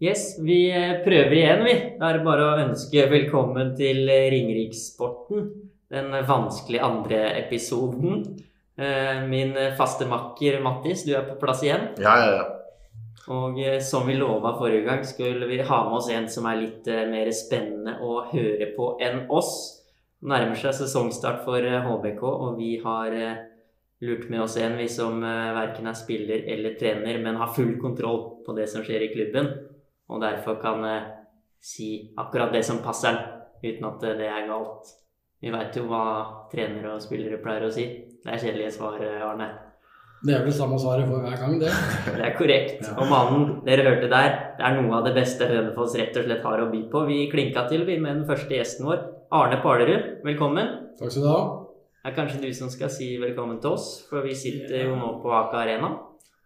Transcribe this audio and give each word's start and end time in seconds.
Yes, 0.00 0.38
vi 0.40 0.70
eh, 0.72 1.02
prøver 1.04 1.34
igjen, 1.36 1.64
vi. 1.66 1.72
Det 2.00 2.06
er 2.08 2.22
bare 2.24 2.44
å 2.46 2.60
ønske 2.62 3.02
velkommen 3.10 3.74
til 3.76 4.06
Ringerikssporten. 4.08 5.50
Den 5.92 6.14
vanskelige 6.24 6.86
andre 6.86 7.18
episoden. 7.42 8.22
Eh, 8.80 9.26
Min 9.28 9.52
faste 9.76 10.08
makker 10.08 10.62
Mattis, 10.64 11.04
du 11.04 11.12
er 11.12 11.26
på 11.28 11.36
plass 11.42 11.60
igjen. 11.66 11.90
Ja, 12.00 12.14
ja, 12.16 12.30
ja. 12.38 12.46
Og 13.28 13.60
eh, 13.60 13.76
som 13.84 14.08
vi 14.08 14.16
lova 14.16 14.54
forrige 14.56 14.86
gang, 14.86 15.04
skulle 15.04 15.50
vi 15.50 15.60
ha 15.60 15.82
med 15.84 15.98
oss 15.98 16.08
en 16.14 16.30
som 16.32 16.48
er 16.48 16.62
litt 16.62 16.88
eh, 16.88 17.04
mer 17.10 17.28
spennende 17.36 17.98
å 18.00 18.22
høre 18.30 18.70
på 18.78 18.94
enn 19.04 19.26
oss. 19.28 19.52
Det 20.16 20.32
nærmer 20.32 20.56
seg 20.56 20.78
sesongstart 20.80 21.44
for 21.44 21.60
eh, 21.60 21.76
HBK, 21.84 22.24
og 22.24 22.56
vi 22.56 22.78
har 22.80 23.12
eh, 23.12 23.42
lurt 24.00 24.30
med 24.32 24.46
oss 24.46 24.56
en 24.56 24.80
vi 24.80 24.88
som 24.88 25.20
eh, 25.20 25.52
verken 25.60 25.92
er 25.92 26.00
spiller 26.00 26.48
eller 26.56 26.80
trener, 26.80 27.20
men 27.20 27.36
har 27.36 27.52
full 27.52 27.76
kontroll 27.82 28.22
på 28.46 28.56
det 28.56 28.70
som 28.72 28.80
skjer 28.86 29.04
i 29.04 29.12
klubben, 29.12 29.52
og 30.10 30.22
derfor 30.22 30.58
kan 30.62 30.84
si 31.62 32.10
akkurat 32.18 32.52
det 32.52 32.64
som 32.66 32.82
passer 32.84 33.14
han, 33.14 33.24
uten 33.62 33.86
at 33.86 34.02
det 34.18 34.26
er 34.26 34.48
galt. 34.48 34.96
Vi 35.40 35.52
veit 35.52 35.76
jo 35.76 35.86
hva 35.88 36.04
trenere 36.52 36.96
og 36.96 37.02
spillere 37.04 37.40
pleier 37.40 37.64
å 37.64 37.72
si. 37.72 37.86
Det 38.20 38.28
er 38.28 38.40
kjedelige 38.42 38.74
svar, 38.74 38.98
eh, 39.00 39.22
Arne. 39.24 39.48
Det 40.20 40.34
er 40.36 40.42
vel 40.44 40.52
samme 40.52 40.76
svaret 40.76 41.08
for 41.08 41.24
hver 41.24 41.38
gang, 41.40 41.54
det. 41.62 41.70
Det 42.18 42.24
er 42.26 42.34
korrekt. 42.36 42.82
Ja. 42.84 42.96
Og 43.00 43.08
mannen 43.08 43.46
dere 43.64 43.86
hørte 43.86 44.10
der, 44.12 44.34
det 44.58 44.66
er 44.66 44.76
noe 44.76 44.98
av 44.98 45.06
det 45.08 45.14
beste 45.16 45.48
Hønefoss 45.48 45.96
rett 45.96 46.18
og 46.20 46.26
slett 46.26 46.44
har 46.44 46.60
å 46.60 46.68
by 46.68 46.82
på. 46.92 47.06
Vi 47.08 47.22
klinka 47.32 47.64
til 47.70 47.86
vi 47.88 47.96
med 47.96 48.18
den 48.18 48.28
første 48.28 48.52
gjesten 48.52 48.84
vår, 48.90 49.00
Arne 49.32 49.62
Palerud. 49.64 50.20
Velkommen. 50.28 50.76
Takk 51.00 51.14
skal 51.14 51.24
du 51.24 51.30
ha. 51.32 51.40
Det 52.00 52.12
er 52.12 52.16
kanskje 52.16 52.42
du 52.44 52.52
som 52.56 52.68
skal 52.72 52.92
si 52.92 53.14
velkommen 53.20 53.62
til 53.64 53.78
oss, 53.78 53.88
for 54.10 54.24
vi 54.24 54.36
sitter 54.36 54.90
jo 54.90 55.00
nå 55.00 55.14
på 55.24 55.32
Aker 55.36 55.62
Arena. 55.64 55.94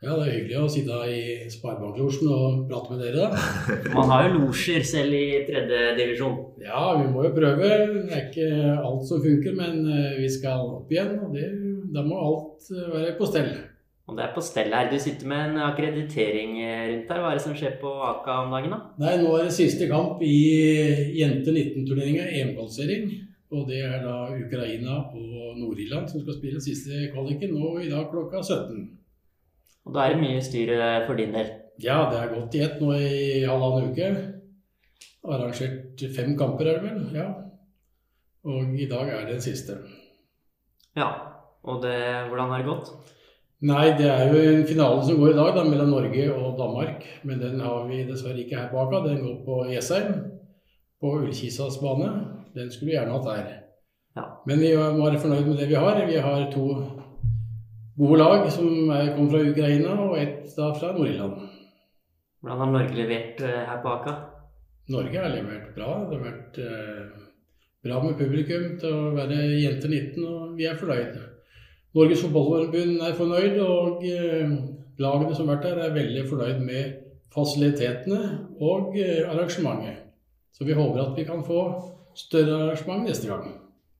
Ja, 0.04 0.14
det 0.18 0.24
er 0.24 0.34
hyggelig 0.34 0.56
å 0.60 0.68
sitte 0.68 0.96
i 1.08 1.20
Sparebanklosjen 1.48 2.28
og 2.28 2.64
prate 2.68 2.92
med 2.92 3.04
dere. 3.06 3.28
da. 3.30 3.44
Man 3.96 4.10
har 4.12 4.26
jo 4.26 4.40
losjer 4.42 4.84
selv 4.84 5.16
i 5.16 5.44
tredje 5.48 5.78
divisjon. 5.96 6.34
Ja, 6.60 6.82
vi 7.00 7.06
må 7.08 7.22
jo 7.24 7.30
prøve. 7.32 7.70
Det 7.94 8.12
er 8.12 8.26
ikke 8.26 8.48
alt 8.74 9.06
som 9.08 9.22
funker, 9.24 9.54
men 9.56 9.80
eh, 9.88 10.18
vi 10.20 10.28
skal 10.32 10.66
opp 10.76 10.92
igjen. 10.92 11.14
Og 11.24 11.32
det, 11.32 11.46
da 11.94 12.04
må 12.04 12.18
alt 12.20 12.68
eh, 12.74 12.90
være 12.92 13.14
på 13.16 13.28
stell. 13.30 13.48
Og 14.04 14.18
det 14.18 14.26
er 14.26 14.34
på 14.34 14.44
stell 14.44 14.76
her. 14.76 14.90
Du 14.92 14.98
sitter 15.00 15.30
med 15.30 15.46
en 15.46 15.62
akkreditering 15.70 16.58
eh, 16.60 16.82
rundt 16.90 17.14
her. 17.14 17.22
Hva 17.22 17.30
er 17.30 17.38
det 17.38 17.44
som 17.46 17.54
skjer 17.56 17.78
på 17.80 17.92
Aka 18.10 18.42
om 18.42 18.52
dagen, 18.52 18.74
da? 18.74 18.80
Nei, 19.00 19.14
nå 19.22 19.30
er 19.38 19.48
det 19.48 19.54
siste 19.56 19.88
kamp 19.88 20.20
i 20.20 20.34
Jente 21.16 21.54
19-turneringa, 21.54 22.28
EM-kvalifisering. 22.28 23.14
Og 23.54 23.64
det 23.70 23.80
er 23.86 24.02
da 24.02 24.26
Ukraina 24.34 24.98
og 25.14 25.56
Nord-Irland 25.56 26.10
som 26.10 26.20
skal 26.20 26.36
spille 26.36 26.60
siste 26.60 27.06
kvaliken 27.14 27.54
nå 27.56 27.78
i 27.84 27.88
dag 27.88 28.10
klokka 28.12 28.42
17. 28.42 28.84
Og 29.84 29.94
da 29.94 30.04
er 30.04 30.14
det 30.14 30.22
mye 30.22 30.42
styr 30.44 30.72
eh, 30.78 31.02
for 31.06 31.18
din 31.20 31.34
del. 31.36 31.50
Ja, 31.82 32.04
det 32.10 32.20
er 32.20 32.32
gått 32.32 32.54
i 32.54 32.62
ett 32.64 32.80
nå 32.80 32.92
i 32.96 33.42
halvannen 33.44 33.90
uke. 33.92 34.10
Arrangert 35.24 36.04
fem 36.14 36.36
kamper, 36.38 36.68
er 36.70 36.80
det 36.80 36.90
vel? 36.90 37.06
Ja. 37.16 37.28
Og 38.44 38.76
i 38.76 38.88
dag 38.88 39.08
er 39.08 39.24
det 39.24 39.38
den 39.38 39.44
siste. 39.44 39.78
Ja. 40.96 41.10
Og 41.64 41.80
det, 41.82 41.96
hvordan 42.28 42.52
har 42.52 42.60
det 42.60 42.68
gått? 42.68 42.90
Nei, 43.64 43.94
det 43.96 44.08
er 44.12 44.28
jo 44.28 44.40
en 44.44 44.66
finale 44.68 45.04
som 45.06 45.16
går 45.16 45.30
i 45.32 45.36
dag, 45.38 45.54
da, 45.56 45.62
mellom 45.64 45.94
Norge 45.94 46.24
og 46.34 46.58
Danmark. 46.58 47.06
Men 47.24 47.40
den 47.40 47.62
har 47.64 47.86
vi 47.88 48.02
dessverre 48.04 48.42
ikke 48.42 48.58
her 48.58 48.72
baka. 48.72 49.00
Den 49.06 49.22
går 49.24 49.38
på 49.46 49.60
Jessheim, 49.72 50.18
på 51.00 51.14
Ullkisas 51.22 51.78
bane. 51.80 52.10
Den 52.54 52.68
skulle 52.70 52.90
vi 52.90 52.98
gjerne 52.98 53.16
hatt 53.16 53.30
her. 53.32 53.54
Ja. 54.18 54.26
Men 54.46 54.60
vi 54.60 54.74
må 54.76 55.08
være 55.08 55.22
fornøyd 55.22 55.48
med 55.48 55.56
det 55.62 55.70
vi 55.72 55.80
har. 55.80 56.02
Vi 56.06 56.20
har 56.26 56.44
to 56.52 56.66
gode 57.98 58.20
lag 58.20 58.46
som 58.52 58.90
er, 58.90 59.12
kommer 59.16 59.34
fra 59.34 59.50
Ukraina, 59.50 59.96
og 60.06 60.16
ett 60.18 60.54
da 60.56 60.70
fra 60.76 60.92
Nord-Irland. 60.94 61.44
Hvordan 62.40 62.62
har 62.62 62.72
Norge 62.72 62.96
levert 62.98 63.44
eh, 63.44 63.60
her 63.68 63.82
på 63.82 63.92
Aka? 63.92 64.16
Norge 64.92 65.20
har 65.20 65.32
levert 65.32 65.70
bra. 65.76 65.92
Det 66.08 66.18
har 66.18 66.24
vært 66.26 66.58
eh, 66.60 67.22
bra 67.84 68.02
med 68.04 68.18
publikum 68.20 68.74
til 68.80 68.92
å 68.98 69.14
være 69.16 69.38
jenter 69.62 69.92
19, 69.92 70.26
og 70.28 70.58
vi 70.58 70.68
er 70.68 70.80
fornøyde. 70.80 71.22
Norges 71.94 72.24
fotballforbund 72.24 73.02
er 73.06 73.16
fornøyd, 73.16 73.58
og 73.64 74.04
eh, 74.08 74.54
lagene 75.00 75.34
som 75.34 75.48
har 75.48 75.56
vært 75.56 75.70
her, 75.70 75.82
er 75.86 75.98
veldig 75.98 76.28
fornøyd 76.30 76.62
med 76.66 77.00
fasilitetene 77.34 78.22
og 78.62 78.96
eh, 78.98 79.22
arrangementet. 79.28 80.00
Så 80.54 80.66
vi 80.66 80.76
håper 80.76 81.02
at 81.02 81.18
vi 81.18 81.26
kan 81.26 81.42
få 81.46 81.60
større 82.14 82.60
arrangement 82.68 83.08
neste 83.08 83.30
gang. 83.30 83.48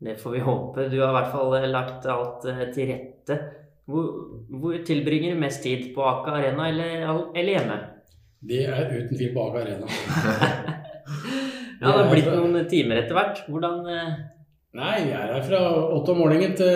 Det 0.04 0.18
får 0.20 0.30
vi 0.30 0.42
håpe. 0.44 0.88
Du 0.90 1.00
har 1.00 1.10
i 1.10 1.16
hvert 1.18 1.32
fall 1.32 1.56
eh, 1.58 1.70
lagt 1.70 2.06
alt 2.10 2.46
eh, 2.50 2.66
til 2.74 2.92
rette. 2.92 3.38
Hvor, 3.84 4.06
hvor 4.48 4.76
tilbringer 4.86 5.34
du 5.34 5.40
mest 5.40 5.62
tid? 5.62 5.90
På 5.94 6.06
Aka 6.08 6.38
Arena 6.38 6.68
eller, 6.70 6.94
eller 7.36 7.52
hjemme? 7.58 7.80
Det 8.44 8.62
er 8.68 8.88
uten 8.92 9.16
tvil 9.16 9.34
på 9.34 9.48
Aker 9.48 9.66
Arena. 9.66 9.90
Ja, 11.84 11.90
det 11.90 12.04
har 12.04 12.12
blitt 12.14 12.28
noen 12.30 12.68
timer 12.70 13.00
etter 13.02 13.16
hvert. 13.16 13.40
Hvordan 13.50 13.88
eh, 13.92 14.12
Nei, 14.78 14.94
jeg 15.04 15.18
er 15.18 15.32
her 15.36 15.42
fra 15.44 15.58
åtte 15.94 16.14
om 16.14 16.22
morgenen 16.22 16.54
til 16.56 16.70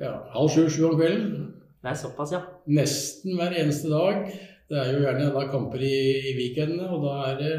ja, 0.00 0.14
halv 0.32 0.48
sju-sju 0.54 0.86
om 0.88 0.96
kvelden. 0.96 1.34
Det 1.80 1.92
er 1.92 1.98
såpass, 1.98 2.32
ja. 2.34 2.40
Nesten 2.72 3.36
hver 3.36 3.52
eneste 3.60 3.90
dag. 3.92 4.24
Det 4.70 4.78
er 4.80 4.88
jo 4.94 5.02
gjerne 5.04 5.28
da 5.34 5.44
kamper 5.50 5.84
i, 5.84 5.92
i 6.30 6.34
weekendene, 6.38 6.88
og 6.88 7.04
da 7.04 7.14
er 7.28 7.36
det 7.40 7.52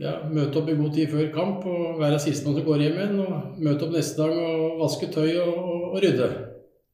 ja, 0.00 0.16
møte 0.30 0.62
opp 0.62 0.72
i 0.72 0.78
god 0.78 0.96
tid 0.96 1.12
før 1.12 1.30
kamp 1.34 1.68
og 1.68 2.00
være 2.00 2.22
sistemann 2.24 2.56
som 2.58 2.66
går 2.66 2.86
hjem 2.86 2.98
igjen. 2.98 3.22
Og 3.22 3.62
møte 3.68 3.86
opp 3.86 3.94
neste 3.94 4.22
dag 4.22 4.34
og 4.48 4.80
vaske 4.80 5.10
tøy 5.14 5.30
og, 5.44 5.62
og 5.92 6.00
rydde. 6.02 6.30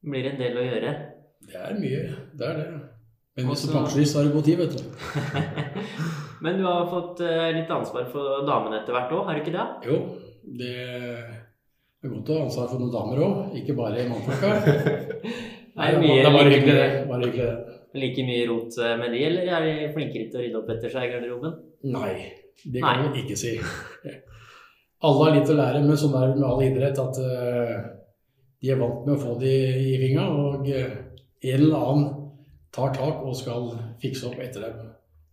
Blir 0.01 0.31
en 0.31 0.39
del 0.41 0.57
å 0.57 0.65
gjøre. 0.65 0.95
Det 1.51 1.61
er 1.61 1.77
mye, 1.77 2.01
det 2.39 2.47
er 2.47 2.59
det. 2.61 2.67
Men 3.37 3.49
hvis 3.51 3.65
du 3.67 3.73
pensjonist, 3.73 4.17
har 4.17 4.27
du 4.27 4.33
god 4.35 4.47
tid, 4.49 4.61
vet 4.61 4.73
du. 4.77 4.83
Men 6.45 6.57
du 6.59 6.65
har 6.65 6.89
fått 6.91 7.21
eh, 7.25 7.51
litt 7.57 7.71
ansvar 7.73 8.07
for 8.13 8.47
damene 8.49 8.81
etter 8.81 8.97
hvert 8.97 9.13
òg, 9.13 9.27
har 9.29 9.37
du 9.37 9.43
ikke 9.43 9.55
det? 9.55 9.67
Jo, 9.91 9.99
det 10.61 10.73
er 10.81 12.09
godt 12.15 12.33
å 12.33 12.39
ha 12.39 12.47
ansvar 12.49 12.71
for 12.73 12.81
noen 12.81 12.95
damer 12.95 13.23
òg, 13.27 13.55
ikke 13.61 13.77
bare 13.79 14.07
mannfolka. 14.09 14.55
Nei, 15.81 15.91
mye, 16.01 16.17
det 16.17 16.25
er 16.25 16.35
bare 16.35 16.55
hyggelig, 16.55 16.75
det. 16.81 16.89
Bare 17.11 17.29
hyggelig, 17.29 17.47
det. 17.47 17.79
like 18.03 18.27
mye 18.31 18.49
rot 18.51 18.81
eh, 18.81 18.97
med 19.01 19.15
de, 19.15 19.23
eller 19.29 19.53
er 19.59 19.69
de 19.69 19.93
flinkere 19.95 20.27
til 20.33 20.41
å 20.41 20.45
rydde 20.47 20.61
opp 20.63 20.75
etter 20.77 20.97
seg 20.97 21.07
i 21.07 21.13
garderoben? 21.15 21.57
Nei, 21.93 22.15
det 22.65 22.81
Nei. 22.83 22.97
kan 23.05 23.15
vi 23.15 23.25
ikke 23.27 23.39
si. 23.41 23.55
Alle 25.07 25.25
har 25.25 25.37
litt 25.39 25.53
å 25.53 25.57
lære, 25.57 25.85
men 25.85 25.97
sånn 25.97 26.17
er 26.19 26.33
det 26.33 26.41
med 26.41 26.49
all 26.51 26.65
idrett 26.65 26.99
at 27.01 27.21
eh, 27.25 27.77
de 28.61 28.73
er 28.73 28.81
vant 28.81 29.07
med 29.07 29.15
å 29.17 29.21
få 29.21 29.37
de 29.41 29.51
i 29.51 29.95
vinga, 30.01 30.27
og 30.29 30.67
eh, 30.69 30.97
en 31.49 31.63
eller 31.63 31.87
annen 31.93 32.11
tar 32.75 32.93
tak 32.95 33.23
og 33.25 33.37
skal 33.37 33.71
fikse 34.03 34.29
opp 34.29 34.43
etter 34.45 34.67
dem. 34.67 34.91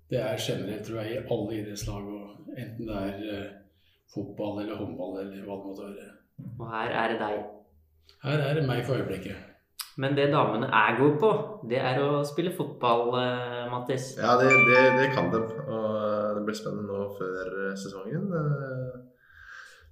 Det 0.07 0.21
er 0.23 0.39
generelt, 0.39 0.85
tror 0.87 1.01
jeg, 1.01 1.17
i 1.17 1.33
alle 1.35 1.57
idrettslag, 1.57 2.07
og 2.07 2.53
enten 2.55 2.87
det 2.87 3.01
er 3.01 3.25
eh, 3.33 3.49
fotball 4.13 4.61
eller 4.63 4.79
håndball 4.79 5.19
eller 5.25 5.43
hva 5.43 5.59
det 5.59 5.67
måtte 5.67 5.89
være. 5.89 6.07
Og 6.55 6.71
her 6.71 6.95
er 7.01 7.13
det 7.13 7.19
deg. 7.25 7.43
Her 8.23 8.45
er 8.45 8.57
det 8.57 8.65
meg 8.69 8.85
for 8.87 9.01
øyeblikket. 9.01 9.43
Men 9.97 10.13
det 10.15 10.29
damene 10.29 10.69
er 10.69 10.95
gode 10.99 11.17
på, 11.19 11.29
det 11.67 11.81
er 11.81 11.99
å 12.05 12.23
spille 12.29 12.55
fotball, 12.55 13.11
eh, 13.19 13.67
Mattis. 13.73 14.13
Ja, 14.21 14.37
det, 14.39 14.53
det, 14.71 14.87
det 15.01 15.11
kan 15.17 15.27
de. 15.33 15.43
Og 15.67 16.39
det 16.39 16.47
blir 16.47 16.55
spennende 16.55 16.87
nå 16.87 17.11
før 17.17 17.53
sesongen. 17.75 18.31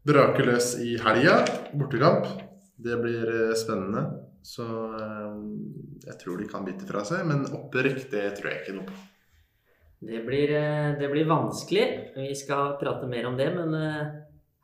Brakeløs 0.06 0.52
løs 0.54 0.74
i 0.86 0.96
helga. 1.02 1.42
Bortekamp. 1.76 2.30
Det 2.76 2.98
blir 2.98 3.50
eh, 3.50 3.56
spennende. 3.56 4.06
Så 4.44 4.66
eh, 5.00 5.36
jeg 6.06 6.18
tror 6.22 6.38
de 6.38 6.48
kan 6.50 6.66
bite 6.68 6.88
fra 6.88 7.04
seg. 7.08 7.26
Men 7.28 7.46
opprykk, 7.48 8.08
det 8.12 8.26
tror 8.38 8.52
jeg 8.52 8.64
ikke 8.64 8.78
noe 8.80 8.88
på. 8.90 9.04
Det 10.06 10.22
blir, 10.28 10.52
eh, 10.60 10.92
det 11.00 11.10
blir 11.12 11.30
vanskelig. 11.30 11.86
Vi 12.18 12.34
skal 12.38 12.76
prate 12.82 13.08
mer 13.12 13.30
om 13.30 13.38
det, 13.40 13.48
men 13.56 13.78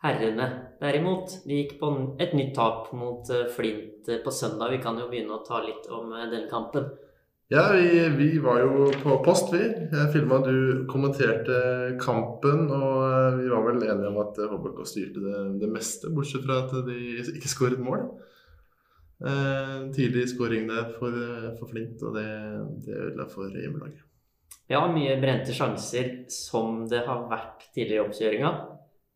herrene 0.02 0.50
derimot, 0.82 1.40
de 1.46 1.62
gikk 1.62 1.78
på 1.80 1.92
et 2.20 2.34
nytt 2.34 2.56
tap 2.58 2.92
mot 2.98 3.28
Flint 3.56 4.10
på 4.24 4.34
søndag. 4.34 4.74
Vi 4.74 4.82
kan 4.84 4.98
jo 5.00 5.08
begynne 5.10 5.38
å 5.38 5.46
ta 5.46 5.62
litt 5.64 5.88
om 5.94 6.12
den 6.32 6.50
kampen. 6.50 6.90
Ja, 7.54 7.72
vi, 7.74 8.10
vi 8.10 8.40
var 8.40 8.62
jo 8.64 8.86
på 9.04 9.18
post, 9.26 9.50
vi. 9.52 9.60
Jeg 9.92 10.12
filma, 10.14 10.38
du 10.40 10.86
kommenterte 10.88 11.58
kampen. 12.00 12.70
Og 12.72 13.02
eh, 13.04 13.42
vi 13.42 13.50
var 13.52 13.66
vel 13.66 13.82
enige 13.84 14.08
om 14.08 14.20
at 14.22 14.40
eh, 14.40 14.54
HBK 14.54 14.78
styrte 14.88 15.24
det, 15.26 15.42
det 15.60 15.68
meste, 15.74 16.14
bortsett 16.16 16.46
fra 16.46 16.62
at 16.62 16.72
de 16.88 16.96
ikke 17.20 17.52
skåret 17.52 17.82
mål. 17.84 18.06
Eh, 19.28 19.76
tidlig 19.98 20.30
skåring 20.32 20.72
der 20.72 20.96
for, 20.96 21.12
eh, 21.12 21.50
for 21.60 21.68
Flint, 21.74 22.00
og 22.08 22.16
det, 22.16 22.24
det 22.88 22.96
ødela 22.96 23.28
for 23.36 23.52
hjemmelaget. 23.52 24.08
Ja, 24.72 24.86
mye 24.88 25.20
brente 25.20 25.52
sjanser 25.52 26.14
som 26.32 26.86
det 26.88 27.04
har 27.04 27.28
vært 27.28 27.68
tidligere 27.76 28.00
i 28.00 28.08
oppkjøringa. 28.08 28.54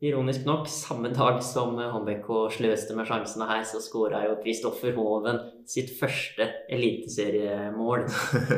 Ironisk 0.05 0.43
nok, 0.45 0.67
samme 0.69 1.09
dag 1.09 1.39
som 1.41 1.79
HBK 1.79 2.27
sløste 2.53 2.93
med 2.93 3.07
sjansene 3.09 3.47
her, 3.49 3.63
så 3.65 3.79
skåra 3.81 4.19
jo 4.27 4.35
Kristoffer 4.43 4.93
Hoven 4.93 5.39
sitt 5.65 5.89
første 5.97 6.45
eliteseriemål 6.75 8.03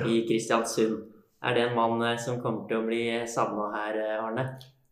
i 0.09 0.17
Kristiansund. 0.27 0.97
Er 1.39 1.55
det 1.55 1.63
en 1.63 1.77
mann 1.77 2.03
eh, 2.03 2.19
som 2.19 2.41
kommer 2.43 2.65
til 2.67 2.81
å 2.81 2.87
bli 2.89 3.03
savna 3.31 3.69
her, 3.77 3.99
eh, 4.01 4.25
Arne? 4.25 4.45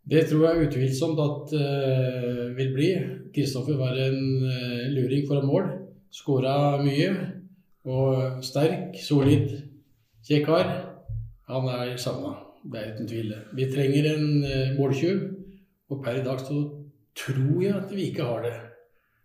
Det 0.07 0.23
tror 0.29 0.45
jeg 0.45 0.67
utvilsomt 0.69 1.19
at 1.19 1.53
uh, 1.57 2.41
vil 2.55 2.71
bli. 2.75 2.89
Kristoffer 3.35 3.75
var 3.79 3.97
en 3.97 4.19
uh, 4.45 4.83
luring 4.93 5.25
foran 5.27 5.49
mål. 5.49 5.71
Skåra 6.13 6.77
mye. 6.85 7.09
Og 7.89 8.43
sterk, 8.45 8.93
solid, 9.01 9.49
kjekk 10.23 10.45
kar. 10.47 10.69
Han 11.49 11.67
er 11.73 11.97
savna. 11.97 12.37
det 12.63 12.79
er 12.79 12.93
uten 12.93 13.09
tvil. 13.09 13.33
Vi 13.57 13.67
trenger 13.73 14.13
en 14.13 14.29
uh, 14.45 14.77
måltjuv, 14.77 15.25
og 15.91 16.01
per 16.03 16.19
i 16.19 16.23
dag 16.25 16.41
så 16.41 16.59
tror 17.15 17.59
jeg 17.63 17.75
at 17.75 17.91
vi 17.93 18.09
ikke 18.09 18.27
har 18.27 18.45
det. 18.45 18.55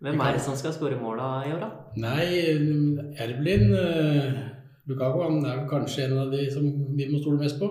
Hvem 0.00 0.20
er 0.24 0.36
det 0.36 0.42
som 0.44 0.56
skal 0.56 0.72
skåre 0.72 0.96
måla 1.00 1.28
i 1.44 1.52
år, 1.52 1.60
da? 1.60 1.70
Nei, 2.00 2.24
Erblin 3.20 3.66
uh, 3.74 4.40
Lukago 4.88 5.26
han 5.26 5.44
er 5.44 5.66
kanskje 5.68 6.06
en 6.06 6.18
av 6.22 6.32
de 6.32 6.46
som 6.52 6.64
vi 6.96 7.08
må 7.10 7.20
stole 7.20 7.42
mest 7.42 7.60
på. 7.60 7.68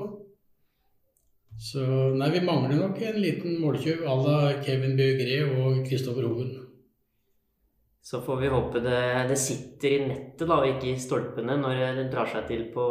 Så 1.59 1.83
nei, 2.15 2.29
vi 2.31 2.45
mangler 2.45 2.77
nok 2.79 3.01
en 3.03 3.17
liten 3.19 3.57
måltjuv 3.59 4.05
à 4.07 4.15
la 4.23 4.37
Kevin 4.63 4.95
Beugré 4.99 5.41
og 5.43 5.81
Kristoffer 5.87 6.27
Hoven. 6.27 6.53
Så 8.09 8.21
får 8.23 8.39
vi 8.39 8.51
håpe 8.53 8.79
det, 8.85 9.01
det, 9.29 9.37
sitter 9.37 9.91
i 9.95 10.05
nettet 10.07 10.47
da, 10.47 10.61
og 10.61 10.69
ikke 10.69 10.93
i 10.93 11.01
stolpene 11.01 11.57
når 11.59 11.81
det 11.97 12.05
drar 12.13 12.29
seg 12.31 12.47
til 12.47 12.63
på, 12.73 12.85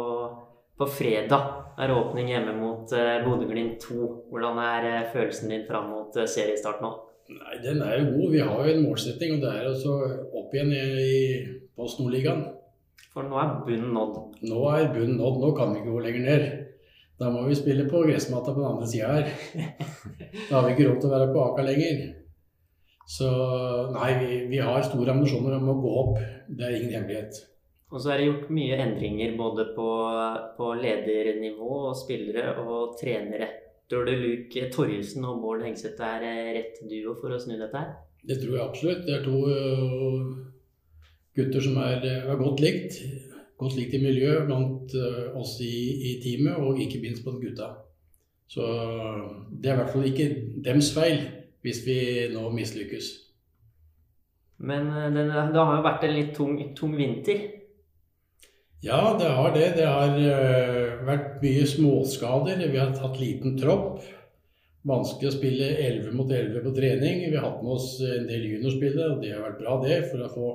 på 0.79 0.87
fredag. 0.87 1.55
Er 1.79 1.93
åpning 1.95 2.31
hjemme 2.31 2.55
mot 2.55 2.91
uh, 2.95 3.19
Bodø-Glimt 3.25 3.81
2. 3.83 4.07
Hvordan 4.31 4.59
er 4.63 4.87
uh, 4.87 5.09
følelsen 5.13 5.51
din 5.51 5.67
fram 5.67 5.91
mot 5.91 6.15
uh, 6.15 6.27
seriestart 6.27 6.81
nå? 6.83 6.93
Nei, 7.29 7.59
Den 7.63 7.83
er 7.85 7.99
jo 7.99 8.13
god. 8.15 8.31
Vi 8.33 8.39
har 8.41 8.63
jo 8.63 8.73
en 8.73 8.85
målsetting, 8.87 9.35
og 9.35 9.43
det 9.43 9.51
er 9.51 9.67
altså 9.69 9.97
opp 10.39 10.55
igjen 10.55 10.73
i, 10.73 10.85
i 11.03 11.19
Post 11.77 12.01
Nordligaen. 12.01 12.47
For 13.13 13.27
nå 13.27 13.37
er 13.41 13.53
bunnen 13.67 13.93
nådd? 13.95 14.17
Nå 14.49 14.63
er 14.71 14.89
bunnen 14.95 15.19
nådd. 15.19 15.43
Nå 15.43 15.51
kan 15.57 15.73
vi 15.73 15.81
ikke 15.81 15.93
gå 15.93 16.03
lenger 16.07 16.25
ned. 16.25 16.47
Da 17.19 17.29
må 17.33 17.43
vi 17.49 17.57
spille 17.59 17.87
på 17.89 18.05
gressmatta 18.07 18.53
på 18.55 18.61
den 18.61 18.69
andre 18.69 18.87
sida 18.87 19.11
her. 19.17 19.31
Da 20.49 20.55
har 20.55 20.65
vi 20.65 20.75
ikke 20.75 20.87
råd 20.87 20.99
til 21.01 21.09
å 21.09 21.13
være 21.15 21.31
på 21.33 21.43
Aka 21.43 21.65
lenger. 21.67 22.03
Så 23.09 23.29
nei, 23.91 24.09
vi, 24.21 24.35
vi, 24.51 24.59
har 24.61 24.85
store 24.85 25.15
ambisjoner 25.15 25.57
om 25.57 25.71
å 25.73 25.79
gå 25.81 25.93
opp. 26.03 26.19
Det 26.47 26.67
er 26.67 26.77
ingen 26.77 26.93
hemmelighet. 26.99 27.39
Og 27.89 28.01
så 28.01 28.13
er 28.13 28.21
det 28.21 28.27
gjort 28.27 28.51
mye 28.53 28.77
endringer 28.83 29.33
både 29.37 29.71
på, 29.75 29.87
på 30.57 30.73
ledernivå 30.77 31.69
og 31.89 31.97
spillere 31.97 32.53
og 32.61 32.99
trenere. 32.99 33.47
Tror 33.89 34.05
du 34.05 34.13
Luke 34.13 34.67
Torjussen 34.73 35.25
og 35.25 35.39
Bård 35.41 35.63
Hengseth 35.65 36.03
er 36.05 36.27
rett 36.53 36.77
duo 36.85 37.15
for 37.17 37.33
å 37.33 37.41
snu 37.41 37.55
dette 37.57 37.81
her? 37.81 37.95
Det 38.29 38.37
tror 38.37 38.53
jeg 38.59 38.65
absolutt. 38.67 39.01
Det 39.07 39.15
er 39.15 39.25
to 39.25 39.39
uh, 39.49 40.29
gutter 41.39 41.65
som 41.65 41.79
er, 41.81 42.05
er 42.05 42.43
godt 42.43 42.61
likt 42.61 43.01
godt 43.59 43.75
likt 43.75 43.95
i 43.97 44.03
miljøet 44.03 44.47
blant 44.47 44.95
eh, 44.95 45.37
oss 45.37 45.57
i, 45.63 45.73
i, 46.09 46.11
teamet, 46.23 46.59
og 46.63 46.79
ikke 46.79 47.01
minst 47.03 47.25
blant 47.25 47.41
gutta. 47.43 47.73
Så 48.49 48.65
det 49.51 49.69
er 49.69 49.75
i 49.75 49.79
hvert 49.81 49.93
fall 49.93 50.07
ikke 50.09 50.29
dems 50.65 50.93
feil 50.95 51.19
hvis 51.65 51.83
vi 51.85 51.99
nå 52.33 52.47
mislykkes. 52.55 53.09
Men 54.63 54.87
eh, 54.93 55.09
det, 55.15 55.27
det 55.27 55.59
har 55.59 55.75
jo 55.75 55.87
vært 55.87 56.07
en 56.07 56.15
litt 56.15 56.31
tung, 56.37 56.55
tung, 56.77 56.95
vinter? 56.99 57.43
Ja, 58.81 59.17
det 59.19 59.27
har 59.35 59.51
det. 59.55 59.67
Det 59.75 59.87
har 59.87 60.15
uh, 60.15 61.01
vært 61.07 61.41
mye 61.43 61.65
småskader. 61.67 62.61
Vi 62.71 62.79
har 62.79 62.95
tatt 62.95 63.19
liten 63.19 63.57
tropp. 63.59 63.99
Vanskelig 64.87 65.27
å 65.27 65.35
spille 65.35 65.73
11 65.75 66.13
mot 66.15 66.29
11 66.31 66.63
på 66.63 66.71
trening. 66.77 67.25
Vi 67.27 67.35
har 67.35 67.49
hatt 67.49 67.63
med 67.65 67.75
oss 67.75 67.97
en 68.05 68.29
del 68.29 68.45
juniorspillere, 68.47 69.15
og 69.15 69.23
det 69.23 69.33
har 69.35 69.43
vært 69.43 69.59
bra 69.59 69.75
det, 69.83 69.97
for 70.11 70.23
å 70.23 70.31
få 70.31 70.51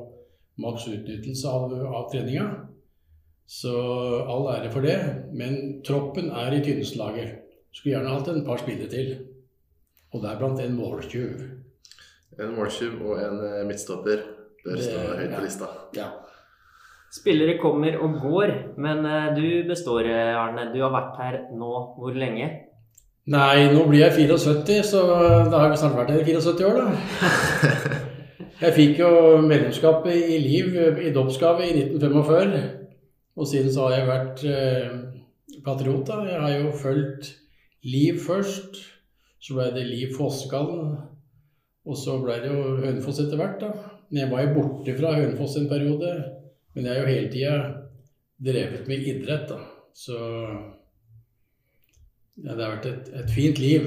maks 0.65 0.87
utnyttelse 0.89 1.51
av, 1.51 1.75
av 1.85 2.09
treninga. 2.13 2.47
Så 3.45 3.75
all 4.25 4.49
ære 4.55 4.73
for 4.73 4.89
det. 4.89 4.97
Men 5.37 5.83
troppen 5.85 6.33
er 6.33 6.57
i 6.57 6.63
tynneste. 6.65 7.29
Skulle 7.75 7.99
gjerne 7.99 8.17
hatt 8.17 8.33
en 8.33 8.45
par 8.47 8.65
spillere 8.65 8.89
til. 8.89 9.15
Og 10.15 10.23
deriblant 10.25 10.65
en 10.65 10.77
måltyv. 10.79 11.45
En 12.41 12.57
måltyv 12.57 13.01
og 13.03 13.19
en 13.21 13.41
eh, 13.45 13.65
midtstopper 13.69 14.25
bør 14.65 14.81
stå 14.81 15.01
høyt 15.19 15.35
på 15.35 15.43
lista. 15.45 15.69
Ja. 15.99 16.09
Spillere 17.15 17.59
kommer 17.63 17.99
og 18.03 18.17
går, 18.23 18.53
men 18.83 19.05
eh, 19.07 19.29
du 19.37 19.69
består, 19.69 20.09
eh, 20.11 20.35
Arne. 20.35 20.71
Du 20.75 20.81
har 20.83 20.95
vært 20.95 21.21
her 21.21 21.37
nå 21.55 21.73
hvor 21.99 22.17
lenge? 22.19 22.49
Nei, 23.31 23.69
nå 23.73 23.85
blir 23.89 24.03
jeg 24.03 24.29
74, 24.29 24.81
så 24.91 25.05
da 25.49 25.61
har 25.61 25.71
jeg 25.71 25.81
snart 25.81 26.01
vært 26.01 26.11
her 26.13 26.25
i 26.25 26.35
74 26.35 26.67
år, 26.69 26.83
da. 26.83 28.01
Jeg 28.65 28.73
fikk 28.77 29.01
jo 29.01 29.09
medlemskap 29.43 30.05
i 30.09 30.37
Liv 30.39 30.77
i 31.03 31.11
dåpsgave 31.13 31.65
i 31.67 31.73
1945. 31.75 32.53
Og 33.35 33.49
siden 33.51 33.73
så 33.75 33.89
har 33.89 33.97
jeg 33.97 34.07
vært 34.09 34.45
eh, 34.47 34.93
patriot. 35.67 36.05
da. 36.07 36.21
Jeg 36.29 36.41
har 36.41 36.53
jo 36.61 36.71
fulgt 36.79 37.33
Liv 37.85 38.21
først. 38.23 38.79
Så 39.43 39.57
ble 39.57 39.67
det 39.75 39.89
Liv 39.89 40.15
Fossekallen. 40.17 40.95
Og 41.85 41.99
så 41.99 42.17
ble 42.23 42.39
det 42.41 42.53
jo 42.53 42.79
Hønefoss 42.79 43.21
etter 43.25 43.41
hvert. 43.41 43.59
da. 43.61 43.73
Men 44.09 44.23
jeg 44.23 44.31
var 44.31 44.47
jo 44.47 44.55
borte 44.55 44.97
fra 45.01 45.13
Hønefoss 45.19 45.59
en 45.59 45.69
periode. 45.69 46.15
Men 46.75 46.89
jeg 46.89 46.95
har 46.95 47.01
jo 47.01 47.13
hele 47.13 47.31
tida 47.31 47.55
drevet 48.45 48.89
med 48.91 49.07
idrett, 49.09 49.47
da. 49.51 49.61
Så 49.95 50.17
ja, 52.43 52.51
det 52.51 52.59
har 52.59 52.75
vært 52.75 52.91
et, 52.91 53.13
et 53.15 53.31
fint 53.31 53.61
liv. 53.63 53.87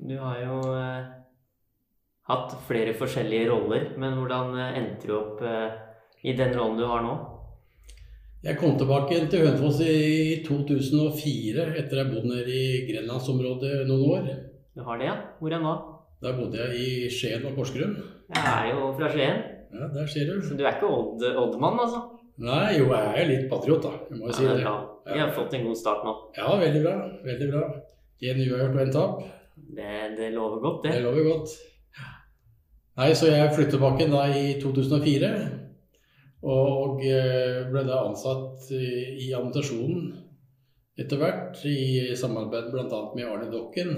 Du 0.00 0.16
har 0.18 0.40
jo 0.40 0.56
eh, 0.72 1.04
hatt 2.30 2.56
flere 2.68 2.96
forskjellige 2.96 3.50
roller, 3.50 3.90
men 4.00 4.16
hvordan 4.18 4.56
eh, 4.56 4.78
endte 4.80 5.10
du 5.10 5.14
opp 5.18 5.44
eh, 5.44 5.76
i 6.24 6.34
den 6.36 6.56
rollen 6.56 6.80
du 6.80 6.86
har 6.88 7.04
nå? 7.04 7.14
Jeg 8.44 8.58
kom 8.60 8.74
tilbake 8.76 9.22
til 9.32 9.46
Hønefoss 9.46 9.78
i 9.84 10.42
2004 10.44 11.70
etter 11.80 12.00
jeg 12.00 12.10
bodde 12.10 12.28
nede 12.28 12.52
i 12.52 12.82
grenlandsområdet 12.90 13.86
noen 13.88 14.10
år. 14.16 14.26
Du 14.76 14.82
har 14.84 15.00
det, 15.00 15.08
ja? 15.08 15.14
Hvor 15.40 15.54
er 15.56 15.62
nå? 15.64 15.74
Der 16.24 16.36
bodde 16.36 16.60
jeg 16.60 16.80
i 16.80 17.12
Skien 17.12 17.44
og 17.48 17.56
Porsgrunn. 17.56 17.96
Jeg 18.32 18.44
er 18.44 18.72
jo 18.72 18.90
fra 18.98 19.08
Skien. 19.12 19.40
Ja, 19.74 19.88
der 19.94 20.06
ser 20.06 20.28
du. 20.30 20.38
Så 20.42 20.56
du 20.58 20.62
er 20.64 20.76
ikke 20.76 20.90
Odd, 20.90 21.24
Oddmann, 21.42 21.80
altså? 21.82 22.02
Nei, 22.44 22.76
jo, 22.78 22.88
jeg 22.90 23.20
er 23.20 23.28
litt 23.30 23.44
patriot, 23.50 23.82
da. 23.84 23.92
Jeg 24.10 24.18
må 24.18 24.30
jo 24.30 24.36
si 24.36 24.46
det. 24.46 24.60
Ja. 24.62 24.74
Vi 25.06 25.20
har 25.20 25.32
fått 25.34 25.54
en 25.54 25.66
god 25.68 25.78
start 25.78 26.06
nå. 26.06 26.14
Ja, 26.38 26.54
veldig 26.58 26.82
bra. 26.82 26.94
Veldig 27.26 27.48
bra. 27.52 27.62
Én 28.24 28.40
uavgjort 28.42 28.74
og 28.74 28.82
en 28.84 28.94
tap. 28.94 29.22
Det, 29.54 29.92
det, 30.18 30.30
lover 30.34 30.62
godt, 30.62 30.80
det. 30.86 30.96
Det 30.96 31.04
lover 31.04 31.28
godt. 31.28 31.54
Nei, 32.98 33.10
så 33.18 33.30
jeg 33.30 33.52
flyttet 33.54 33.74
tilbake 33.74 34.08
da 34.10 34.24
i 34.30 34.44
2004. 34.62 35.30
Og 36.44 37.02
eh, 37.08 37.62
ble 37.70 37.82
da 37.86 38.02
ansatt 38.04 38.68
i 38.74 39.30
administrasjonen 39.32 40.12
etter 41.00 41.18
hvert, 41.18 41.58
i 41.66 42.14
samarbeid 42.18 42.68
bl.a. 42.70 43.00
med 43.16 43.26
Arne 43.26 43.48
Dokken. 43.50 43.94